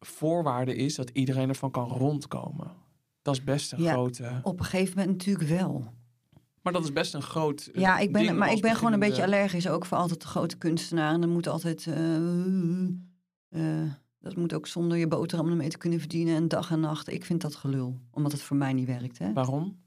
[0.00, 2.70] voorwaarde is dat iedereen ervan kan rondkomen.
[3.22, 3.92] Dat is best een Ja.
[3.92, 4.40] grote...
[4.42, 5.92] Op een gegeven moment natuurlijk wel.
[6.62, 7.70] Maar dat is best een groot.
[7.74, 10.26] eh, Ja, ik ben, maar ik ben gewoon een beetje allergisch ook voor altijd de
[10.26, 11.12] grote kunstenaar.
[11.14, 11.86] En dan moet altijd.
[11.86, 12.16] eh,
[13.48, 13.90] eh,
[14.20, 16.34] dat moet ook zonder je boterham ermee te kunnen verdienen.
[16.36, 17.08] En dag en nacht.
[17.12, 17.98] Ik vind dat gelul.
[18.10, 19.18] Omdat het voor mij niet werkt.
[19.18, 19.32] Hè?
[19.32, 19.80] Waarom?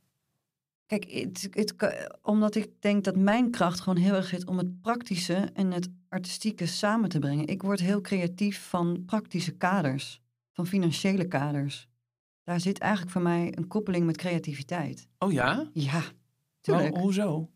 [0.85, 1.73] Kijk, het, het,
[2.21, 5.89] omdat ik denk dat mijn kracht gewoon heel erg zit om het praktische en het
[6.09, 7.47] artistieke samen te brengen.
[7.47, 10.21] Ik word heel creatief van praktische kaders,
[10.51, 11.87] van financiële kaders.
[12.43, 15.07] Daar zit eigenlijk voor mij een koppeling met creativiteit.
[15.19, 15.69] Oh ja?
[15.73, 16.01] Ja,
[16.61, 16.97] tuurlijk.
[16.97, 17.49] hoezo?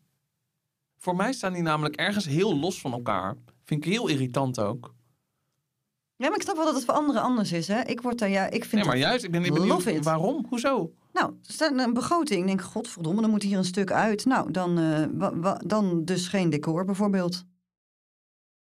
[0.96, 3.36] Voor mij staan die namelijk ergens heel los van elkaar.
[3.64, 4.94] Vind ik heel irritant ook.
[6.16, 7.68] Ja, maar ik snap wel dat het voor anderen anders is.
[7.68, 7.80] Hè?
[7.82, 10.04] Ik word daar, ja, ik vind Nee, maar juist, ik ben niet benieuwd it.
[10.04, 10.46] waarom.
[10.48, 10.92] Hoezo?
[11.20, 12.40] Nou, staat een begroting.
[12.40, 14.24] Ik denk, godverdomme, dan moet hier een stuk uit.
[14.24, 17.44] Nou, dan, eh, dan dus geen decor bijvoorbeeld.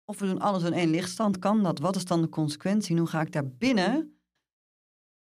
[0.05, 1.39] Of we doen alles in één lichtstand.
[1.39, 1.79] Kan dat?
[1.79, 2.91] Wat is dan de consequentie?
[2.91, 4.21] En hoe ga ik daar binnen?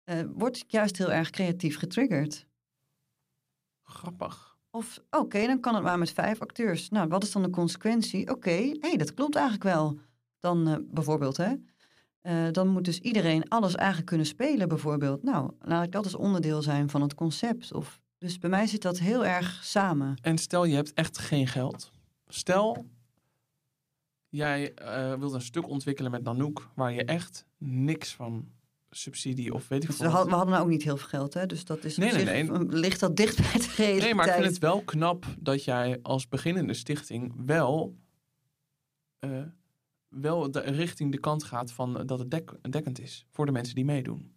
[0.05, 2.47] Eh, word ik juist heel erg creatief getriggerd.
[3.82, 4.59] Grappig.
[4.70, 6.89] Of, oké, dan kan het maar met vijf acteurs.
[6.89, 8.30] Nou, wat is dan de consequentie?
[8.30, 9.99] Oké, hé, dat klopt eigenlijk wel.
[10.39, 11.55] Dan eh, bijvoorbeeld, hè.
[12.29, 15.22] Eh, dan moet dus iedereen alles eigenlijk kunnen spelen, bijvoorbeeld.
[15.22, 17.72] Nou, laat ik dat als onderdeel zijn van het concept.
[17.72, 20.18] Of, dus bij mij zit dat heel erg samen.
[20.20, 21.93] En stel je hebt echt geen geld.
[22.26, 22.87] Stel,
[24.29, 28.49] jij eh, wilt een stuk ontwikkelen met Nanook waar je echt niks van
[28.91, 30.07] subsidie of weet ik Dus veel.
[30.07, 31.47] we, hadden nou ook niet heel veel geld, hè.
[31.47, 32.66] Dus dat is Nee, nee, nee.
[32.66, 34.03] ligt dat dicht bij de realiteit.
[34.03, 37.97] Nee, maar ik vind het wel knap dat jij als beginnende stichting wel,
[39.18, 39.43] eh,
[40.09, 43.74] wel de, richting de kant gaat van dat het dek, dekkend is voor de mensen
[43.74, 44.32] die meedoen.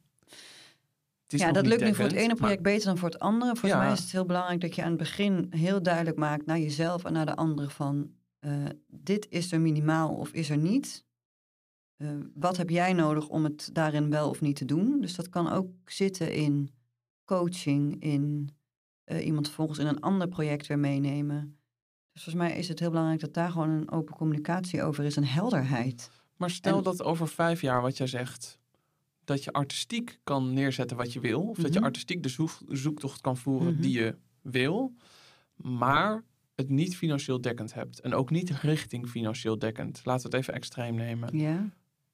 [1.27, 3.51] Ja, dat lukt nu voor het ene project beter dan voor het andere.
[3.51, 3.77] Volgens Ja.
[3.77, 7.03] mij is het heel belangrijk dat je aan het begin heel duidelijk maakt naar jezelf
[7.03, 11.05] en naar de anderen van eh, dit is er minimaal of is er niet.
[11.95, 15.01] Eh, wat heb jij nodig om het daarin wel of niet te doen?
[15.01, 16.69] Dus dat kan ook zitten in
[17.25, 18.49] coaching, in
[19.03, 21.59] eh, iemand vervolgens in een ander project weer meenemen.
[22.13, 25.15] Dus volgens mij is het heel belangrijk dat daar gewoon een open communicatie over is,
[25.15, 26.09] een helderheid.
[26.37, 28.59] Maar, stel En- dat over vijf jaar wat jij zegt,
[29.23, 31.41] dat je artistiek kan neerzetten wat je wil.
[31.49, 31.83] Of dat je Mhm.
[31.87, 33.81] artistiek de zoek- zoektocht kan voeren Mhm.
[33.81, 34.93] die je wil.
[35.55, 36.23] Maar
[36.55, 37.99] het niet financieel dekkend hebt.
[37.99, 40.01] En ook niet richting financieel dekkend.
[40.05, 41.37] Laten we het even extreem nemen.
[41.37, 41.69] Ja,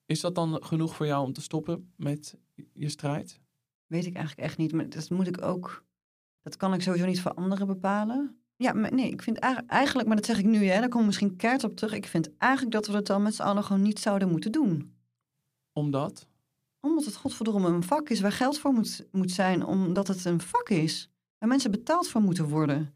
[0.06, 2.36] Is dat dan genoeg voor jou om te stoppen met
[2.72, 3.40] je strijd?
[3.86, 4.72] weet ik eigenlijk echt niet.
[4.72, 5.84] Maar dat moet ik ook.
[6.42, 8.37] Dat kan ik sowieso niet voor anderen bepalen.
[8.60, 11.06] Ja, maar nee, ik vind eigenlijk, maar dat zeg ik nu, hè, daar kom ik
[11.06, 11.92] misschien keert op terug.
[11.92, 14.92] Ik vind eigenlijk dat we het dan met z'n allen gewoon niet zouden moeten doen.
[15.72, 16.28] Omdat?
[16.80, 20.40] Omdat het godverdomme een vak is waar geld voor moet, moet zijn, omdat het een
[20.40, 21.10] vak is.
[21.38, 22.94] Waar mensen betaald voor moeten worden.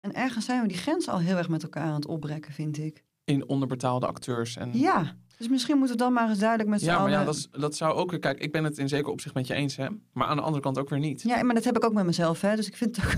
[0.00, 2.78] En ergens zijn we die grens al heel erg met elkaar aan het opbrekken, vind
[2.78, 3.04] ik.
[3.24, 4.56] In onderbetaalde acteurs.
[4.56, 4.78] En...
[4.78, 7.18] Ja, dus misschien moeten we dan maar eens duidelijk met z'n Ja, maar allen...
[7.18, 8.20] ja, dat, is- dat zou ook.
[8.20, 9.86] Kijk, ik ben het in zeker opzicht met je eens, hè.
[10.12, 11.22] Maar aan de andere kant ook weer niet.
[11.22, 12.56] Ja, maar dat heb ik ook met mezelf, hè.
[12.56, 13.12] Dus ik vind het ook...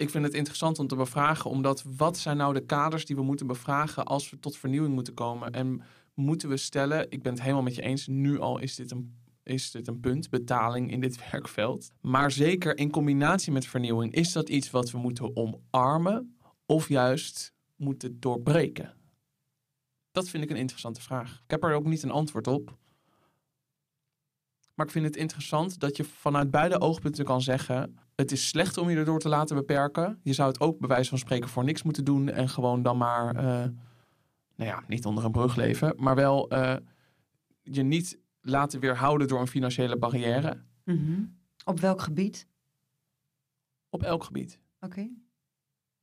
[0.00, 3.22] Ik vind het interessant om te bevragen, omdat wat zijn nou de kaders die we
[3.22, 5.52] moeten bevragen als we tot vernieuwing moeten komen?
[5.52, 5.82] En
[6.14, 9.16] moeten we stellen, ik ben het helemaal met je eens, nu al is dit een,
[9.42, 11.90] is dit een punt, betaling in dit werkveld.
[12.00, 16.36] Maar zeker in combinatie met vernieuwing, is dat iets wat we moeten omarmen
[16.66, 18.94] of juist moeten doorbreken?
[20.12, 21.40] Dat vind ik een interessante vraag.
[21.44, 22.78] Ik heb er ook niet een antwoord op.
[24.74, 28.78] Maar ik vind het interessant dat je vanuit beide oogpunten kan zeggen: het is slecht
[28.78, 30.20] om je erdoor te laten beperken.
[30.22, 32.96] Je zou het ook bij wijze van spreken voor niks moeten doen en gewoon dan
[32.96, 33.44] maar, eh,
[34.56, 36.76] nou ja, niet onder een brug leven, maar wel eh,
[37.62, 41.22] je niet laten weerhouden door een financiële barrière Mhm.
[41.64, 42.48] Op welk gebied?
[43.92, 44.60] op elk gebied.
[44.80, 45.10] Oké.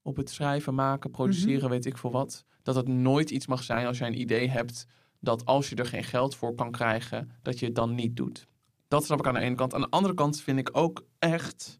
[0.02, 2.46] Op het schrijven, maken, produceren, weet ik veel wat.
[2.62, 4.88] Dat het nooit iets mag zijn als jij een idee hebt
[5.20, 8.48] dat als je er geen geld voor kan krijgen, dat je het dan niet doet.
[8.88, 9.74] Dat snap ik aan de ene kant.
[9.74, 11.80] Aan de andere kant vind ik ook echt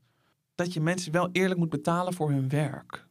[0.58, 3.08] dat je mensen wel eerlijk moet betalen voor hun werk.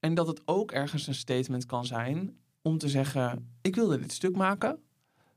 [0.00, 4.12] En dat het ook ergens een statement kan zijn om te zeggen: ik wilde dit
[4.12, 4.78] stuk maken,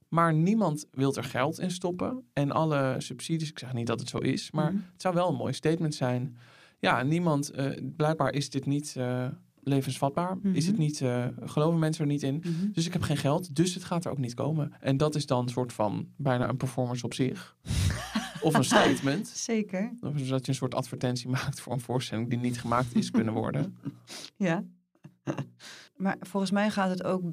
[0.07, 2.23] maar niemand wil er geld in stoppen.
[2.33, 4.81] En alle subsidies, ik zeg niet dat het zo is, maar Mhm.
[4.91, 6.37] het zou wel een mooi statement zijn.
[6.79, 9.27] Ja, niemand, eh, blijkbaar is dit niet eh,
[9.63, 10.37] levensvatbaar.
[10.53, 10.83] Is het Mhm.
[10.83, 12.35] niet, eh, geloven mensen er niet in.
[12.35, 12.71] Mhm.
[12.71, 14.73] Dus ik heb geen geld, dus het gaat er ook niet komen.
[14.79, 17.55] En dat is dan een soort van bijna een performance op zich.
[18.47, 19.27] Of een statement.
[19.27, 19.91] Zeker.
[20.01, 23.33] Of dat je een soort advertentie maakt voor een voorstelling die niet gemaakt is kunnen
[23.33, 23.75] worden.
[24.35, 24.63] Ja.
[25.95, 27.23] maar volgens mij gaat het ook...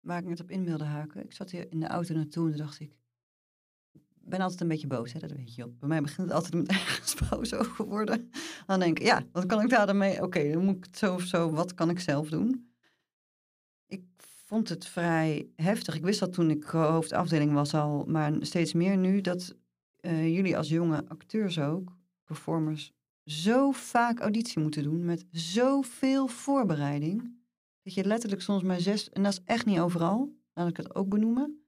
[0.00, 1.24] Waar ik net op in wilde haken.
[1.24, 2.92] Ik zat hier in de auto naartoe en dacht ik...
[3.92, 5.18] Ik ben altijd een beetje boos, hè?
[5.18, 5.80] dat weet je op.
[5.80, 8.30] Bij mij begint het altijd met ergens boos over worden.
[8.66, 10.22] Dan denk ik, ja, wat kan ik daar dan mee?
[10.22, 11.50] Oké, dan moet ik het zo of zo.
[11.50, 12.69] Wat kan ik zelf doen?
[14.50, 15.94] Vond het vrij heftig.
[15.94, 19.56] Ik wist dat toen ik hoofdafdeling was al, maar steeds meer nu dat
[20.00, 22.92] eh, jullie als jonge acteurs ook, performers,
[23.24, 27.42] zo vaak auditie moeten doen met zoveel voorbereiding.
[27.82, 30.94] Dat je letterlijk soms maar zes, en dat is echt niet overal, laat ik het
[30.94, 31.64] ook benoemen.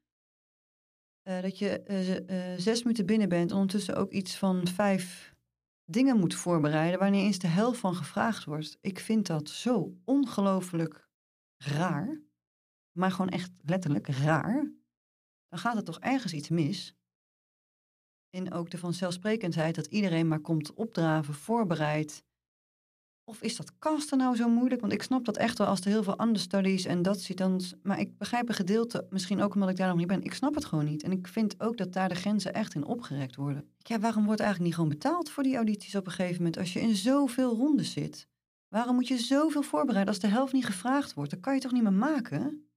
[1.23, 5.35] eh, dat je eh, zes minuten binnen bent en ondertussen ook iets van vijf
[5.85, 8.79] dingen moet voorbereiden waar niet eens de helft van gevraagd wordt.
[8.81, 11.09] Ik vind dat zo ongelooflijk
[11.57, 12.21] raar,
[12.93, 14.73] maar gewoon echt letterlijk raar.
[15.49, 16.95] Dan gaat er toch ergens iets mis.
[18.31, 22.25] En ook de vanzelfsprekendheid dat iedereen maar komt opdraven, voorbereid.
[23.25, 24.81] Of is dat casten nou zo moeilijk?
[24.81, 27.61] Want ik snap dat echt wel als er heel veel understudies en dat ziet dan.
[27.83, 30.23] Maar ik begrijp een gedeelte, misschien ook omdat ik daar nog niet ben.
[30.23, 31.03] Ik snap het gewoon niet.
[31.03, 33.69] En ik vind ook dat daar de grenzen echt in opgerekt worden.
[33.79, 36.73] Ja, waarom wordt eigenlijk niet gewoon betaald voor die audities op een gegeven moment als
[36.73, 38.29] je in zoveel rondes zit?
[38.69, 41.31] Waarom moet je zoveel voorbereiden als de helft niet gevraagd wordt?
[41.31, 42.72] Dan kan je toch niet meer maken?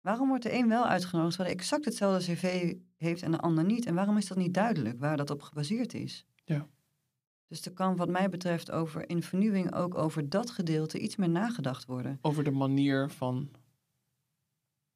[0.00, 3.64] Waarom wordt de een wel uitgenodigd terwijl hij exact hetzelfde cv heeft en de ander
[3.64, 3.86] niet?
[3.86, 6.26] En waarom is dat niet duidelijk waar dat op gebaseerd is?
[6.44, 6.66] Ja.
[7.46, 11.28] Dus er kan wat mij betreft over in vernieuwing ook over dat gedeelte iets meer
[11.28, 12.18] nagedacht worden.
[12.22, 13.50] Over de manier van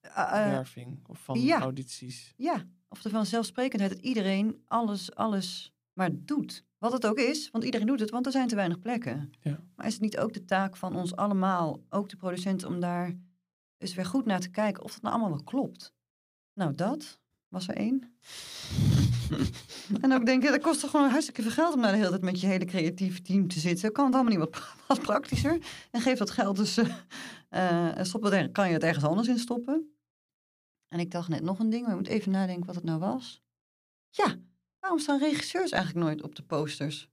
[0.05, 1.61] Uh, uh, werving of van ja.
[1.61, 2.35] audities.
[2.37, 6.65] ja, of de vanzelfsprekendheid dat iedereen alles, alles maar doet.
[6.79, 9.31] Wat het ook is, want iedereen doet het, want er zijn te weinig plekken.
[9.41, 9.61] Ja.
[9.77, 13.15] Maar is het niet ook de taak van ons allemaal, ook de producenten, om daar
[13.85, 15.95] eens weer goed naar te kijken of het nou allemaal wel klopt?
[16.53, 18.17] Nou, dat was er één.
[20.03, 22.23] en ook denken, dat kost toch gewoon hartstikke veel geld om daar de hele tijd
[22.23, 23.93] met je hele creatieve team te zitten.
[23.93, 25.59] Kan het allemaal niet wat, wat praktischer?
[25.91, 29.29] En geef dat geld dus, eh, eh, stop het er, kan je het ergens anders
[29.29, 29.95] in stoppen?
[30.89, 32.99] En ik dacht net nog een ding, maar ik moet even nadenken wat het nou
[32.99, 33.43] was.
[34.11, 34.37] Ja,
[34.81, 37.11] waarom staan regisseurs eigenlijk nooit op de posters?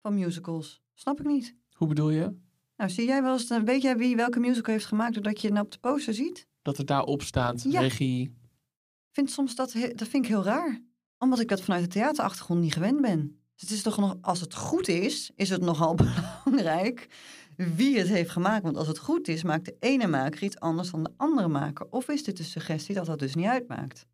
[0.00, 0.82] Van musicals.
[0.94, 1.56] Snap ik niet.
[1.72, 2.45] Hoe bedoel je?
[2.76, 5.54] Nou, zie jij wel eens, weet jij wie welke musical heeft gemaakt doordat je het
[5.54, 6.46] nou op de poster ziet?
[6.62, 7.80] Dat het daarop staat, Ja.
[7.80, 8.22] regie.
[8.22, 10.80] Ik vind soms dat, dat vind ik heel raar.
[11.18, 13.40] Omdat ik dat vanuit de theaterachtergrond niet gewend ben.
[13.54, 15.94] Dus het is toch nog, als het goed is, is het nogal
[16.44, 17.08] belangrijk
[17.56, 18.62] wie het heeft gemaakt.
[18.62, 21.86] Want als het goed is, maakt de ene maker iets anders dan de andere maker.
[21.90, 24.06] Of is dit een suggestie dat dat dus niet uitmaakt?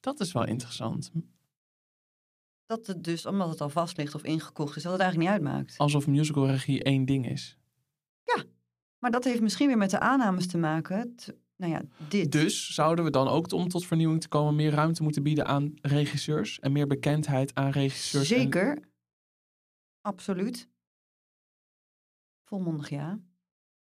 [0.00, 1.10] Dat is wel interessant.
[2.66, 5.40] Dat het dus, omdat het al vast ligt of ingekocht is, dat het eigenlijk niet
[5.40, 5.78] uitmaakt.
[5.78, 7.58] Alsof musicalregie één ding is.
[9.00, 11.16] Maar dat heeft misschien weer met de aannames te maken.
[11.16, 12.32] T- nou ja, dit.
[12.32, 15.74] Dus zouden we dan ook om tot vernieuwing te komen meer ruimte moeten bieden aan
[15.82, 18.30] regisseurs en meer bekendheid aan regisseurs?
[18.30, 18.78] en- Zeker.
[20.00, 20.68] Absoluut.
[22.44, 23.18] Volmondig ja.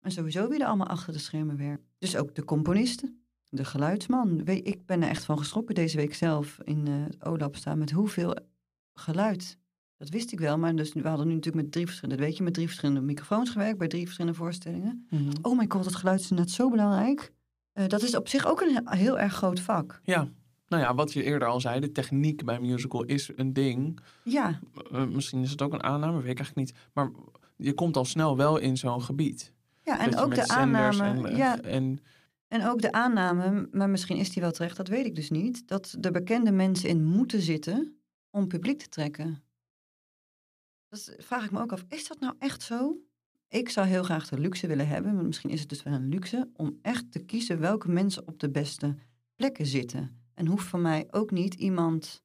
[0.00, 1.82] En sowieso wie er allemaal achter de schermen werkt.
[1.98, 4.46] Dus ook de componisten, de geluidsman.
[4.46, 7.90] Ik ben er echt van geschrokken deze week zelf in eh, het OLAP staan met
[7.90, 8.36] hoeveel
[8.94, 9.58] geluid.
[10.00, 12.42] Dat wist ik wel, maar dus, we hadden nu natuurlijk met drie verschillende, weet je,
[12.42, 15.06] met drie verschillende microfoons gewerkt bij drie verschillende voorstellingen.
[15.10, 15.30] Mhm.
[15.42, 17.32] Oh mijn god, het geluid is net zo belangrijk.
[17.72, 20.00] Eh, dat is op zich ook een he- heel erg groot vak.
[20.04, 20.28] Ja,
[20.68, 23.98] nou ja, wat je eerder al zei, de techniek bij musical is een ding.
[24.24, 24.60] Ja,
[24.92, 26.78] Eh, misschien is het ook een aanname, weet ik eigenlijk niet.
[26.92, 27.10] Maar
[27.56, 29.52] je komt al snel wel in zo'n gebied.
[29.82, 31.28] ja en Dat ook de aanname.
[31.28, 31.98] En, ja, en
[32.48, 35.68] En ook de aanname, maar misschien is die wel terecht, dat weet ik dus niet,
[35.68, 37.96] dat er bekende mensen in moeten zitten
[38.30, 39.42] om publiek te trekken.
[40.90, 42.96] Dat vraag ik me ook af, is dat nou echt zo?
[43.48, 46.08] Ik zou heel graag de luxe willen hebben, maar misschien is het dus wel een
[46.08, 48.96] luxe, om echt te kiezen welke mensen op de beste
[49.34, 50.22] plekken zitten.
[50.34, 52.22] En hoeft voor mij ook niet iemand.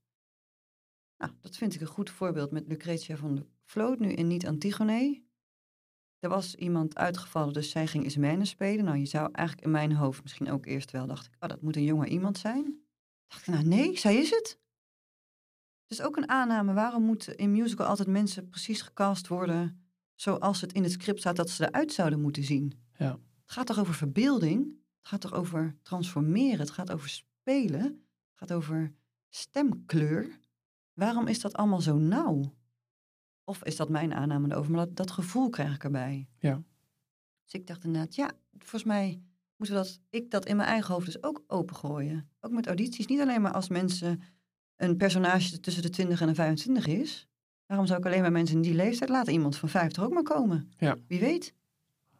[1.18, 4.48] Nou, dat vind ik een goed voorbeeld met Lucretia van de Vloot nu in Niet
[4.48, 5.24] Antigone.
[6.20, 8.86] Er was iemand uitgevallen, dus zij ging Ismene spelen.
[8.86, 11.62] Nou, je zou eigenlijk in mijn hoofd misschien ook eerst wel dacht ik, oh, dat
[11.62, 12.86] moet een jonge iemand zijn.
[13.28, 14.60] Dacht ik, nou nee, zij is het.
[15.86, 20.74] Dus ook een aanname, waarom moeten in musical altijd mensen precies gecast worden zoals het
[20.74, 22.74] in het script staat dat ze eruit zouden moeten zien?
[22.98, 23.12] Ja.
[23.42, 24.68] Het gaat toch over verbeelding?
[24.98, 26.60] Het gaat toch over transformeren?
[26.60, 27.82] Het gaat over spelen?
[27.82, 28.94] Het gaat over
[29.30, 30.40] stemkleur?
[30.94, 32.54] Waarom is dat allemaal zo nauw?
[33.44, 34.72] Of is dat mijn aanname erover?
[34.72, 36.28] Maar dat, dat gevoel krijg ik erbij.
[36.38, 36.64] Ja.
[37.44, 39.22] Dus ik dacht inderdaad, ja, volgens mij
[39.56, 42.30] moeten we dat, ik dat in mijn eigen hoofd dus ook opengooien.
[42.40, 43.08] Ook met audities.
[43.08, 44.22] Niet alleen maar als mensen
[44.78, 47.28] een personage tussen de 20 en de 25 is.
[47.66, 50.24] Waarom zou ik alleen maar mensen in die leeftijd laten iemand van 50 ook maar
[50.24, 50.72] komen?
[50.78, 50.96] Ja.
[51.08, 51.54] Wie weet.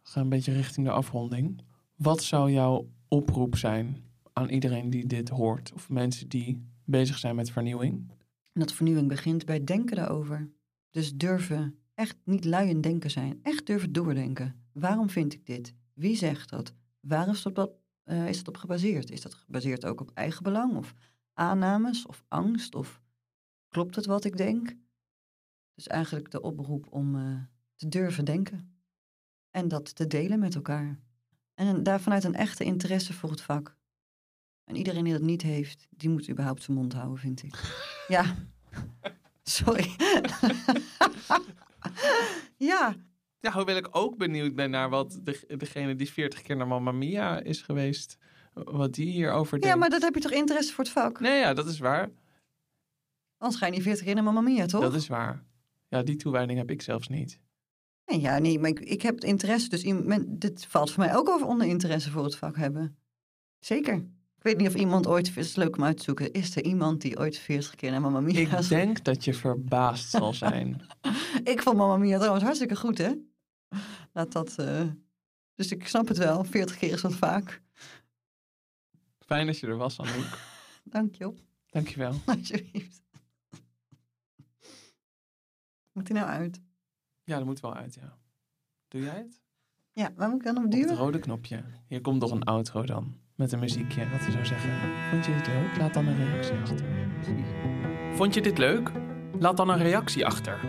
[0.02, 1.60] ga een beetje richting de afronding.
[1.96, 5.72] Wat zou jouw oproep zijn aan iedereen die dit hoort?
[5.72, 8.10] Of mensen die bezig zijn met vernieuwing?
[8.52, 10.50] En dat vernieuwing begint bij denken daarover.
[10.90, 13.38] Dus durven echt niet lui in denken zijn.
[13.42, 14.54] Echt durven doordenken.
[14.72, 15.74] Waarom vind ik dit?
[15.94, 16.72] Wie zegt dat?
[17.00, 19.10] Waar is dat, op, eh, is dat op gebaseerd?
[19.10, 20.76] Is dat gebaseerd ook op eigen belang?
[20.76, 20.94] Of
[21.36, 22.06] aannames?
[22.06, 22.74] Of angst?
[22.74, 23.02] Of
[23.68, 24.76] klopt het wat ik denk?
[25.74, 27.42] Dus eigenlijk de oproep om eh,
[27.74, 28.80] te durven denken.
[29.50, 30.98] En dat te delen met elkaar.
[31.54, 33.76] En daar vanuit een echte interesse voor het vak.
[34.64, 37.54] En iedereen die dat niet heeft, die moet überhaupt zijn mond houden, vind ik.
[38.08, 38.34] Ja,
[39.48, 39.86] Sorry.
[42.70, 42.94] ja,
[43.40, 46.92] Ja, hoewel ik ook benieuwd ben naar wat de, degene die 40 keer naar Mamma
[46.92, 48.18] Mia is geweest,
[48.64, 49.66] wat die hierover denkt.
[49.66, 51.20] ja, maar dat heb je toch interesse voor het vak?
[51.20, 52.10] Nee, ja, dat is waar.
[53.38, 54.80] Anders ga je niet 40 keer naar Mamma Mia, toch?
[54.80, 55.44] Dat is waar.
[55.88, 57.40] Ja, die toewijding heb ik zelfs niet.
[58.06, 59.68] Nee, ja, nee, maar ik, ik heb het interesse.
[59.68, 59.84] Dus
[60.26, 62.96] dit valt voor mij ook over onder interesse voor het vak hebben.
[63.58, 63.94] Zeker.
[64.36, 66.64] Ik weet niet of iemand ooit, het is leuk om uit te zoeken, is er
[66.64, 70.86] iemand die ooit 40 keer naar Mamma Mia Ik denk dat je verbaasd zal zijn.
[71.44, 73.12] Ik vond Mamma Mia trouwens hartstikke goed, hè?
[74.12, 74.54] Laat dat...
[74.58, 74.82] eh,
[75.54, 77.62] Dus ik snap het wel, 40 keer is wat vaak.
[79.26, 80.38] Fijn dat je er was, Anouk.
[80.84, 81.38] Dank je op,
[81.70, 82.12] Dankjewel.
[82.26, 83.02] alsjeblieft.
[85.92, 86.60] Moet hij nou uit?
[87.24, 88.18] Ja, dat moet wel uit, ja.
[88.88, 89.40] Doe jij het?
[89.92, 90.96] Ja, waar moet ik dan op Op het duwen?
[90.96, 91.64] rode knopje.
[91.86, 93.16] Hier komt nog een outro dan.
[93.34, 94.08] Met een muziekje.
[94.10, 94.70] Wat je zou zeggen.
[95.10, 95.76] Vond je dit leuk?
[95.76, 96.84] Laat dan een reactie achter.
[98.16, 98.90] Vond je dit leuk?
[99.38, 100.60] Laat dan een reactie achter.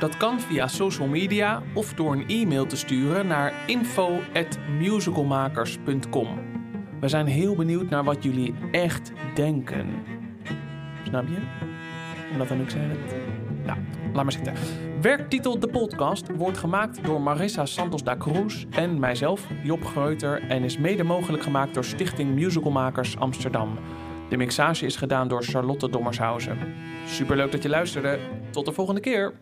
[0.00, 6.53] Dat kan via social media of door een e-mail te sturen naar info.musicalmakers.com.
[7.04, 9.86] We zijn heel benieuwd naar wat jullie echt denken.
[11.06, 11.36] Snap je?
[12.32, 13.14] Omdat Anouk zei dat...
[13.64, 13.78] Nou,
[14.12, 14.54] laat maar zitten.
[15.00, 20.62] Werktitel De Podcast wordt gemaakt door Marissa Santos da Cruz en mijzelf, Job Greuter, en
[20.62, 23.78] is mede mogelijk gemaakt door Stichting Musicalmakers Amsterdam.
[24.28, 26.58] De mixage is gedaan door Charlotte Dommershausen.
[27.06, 28.18] Superleuk dat je luisterde.
[28.50, 29.34] Tot de volgende keer.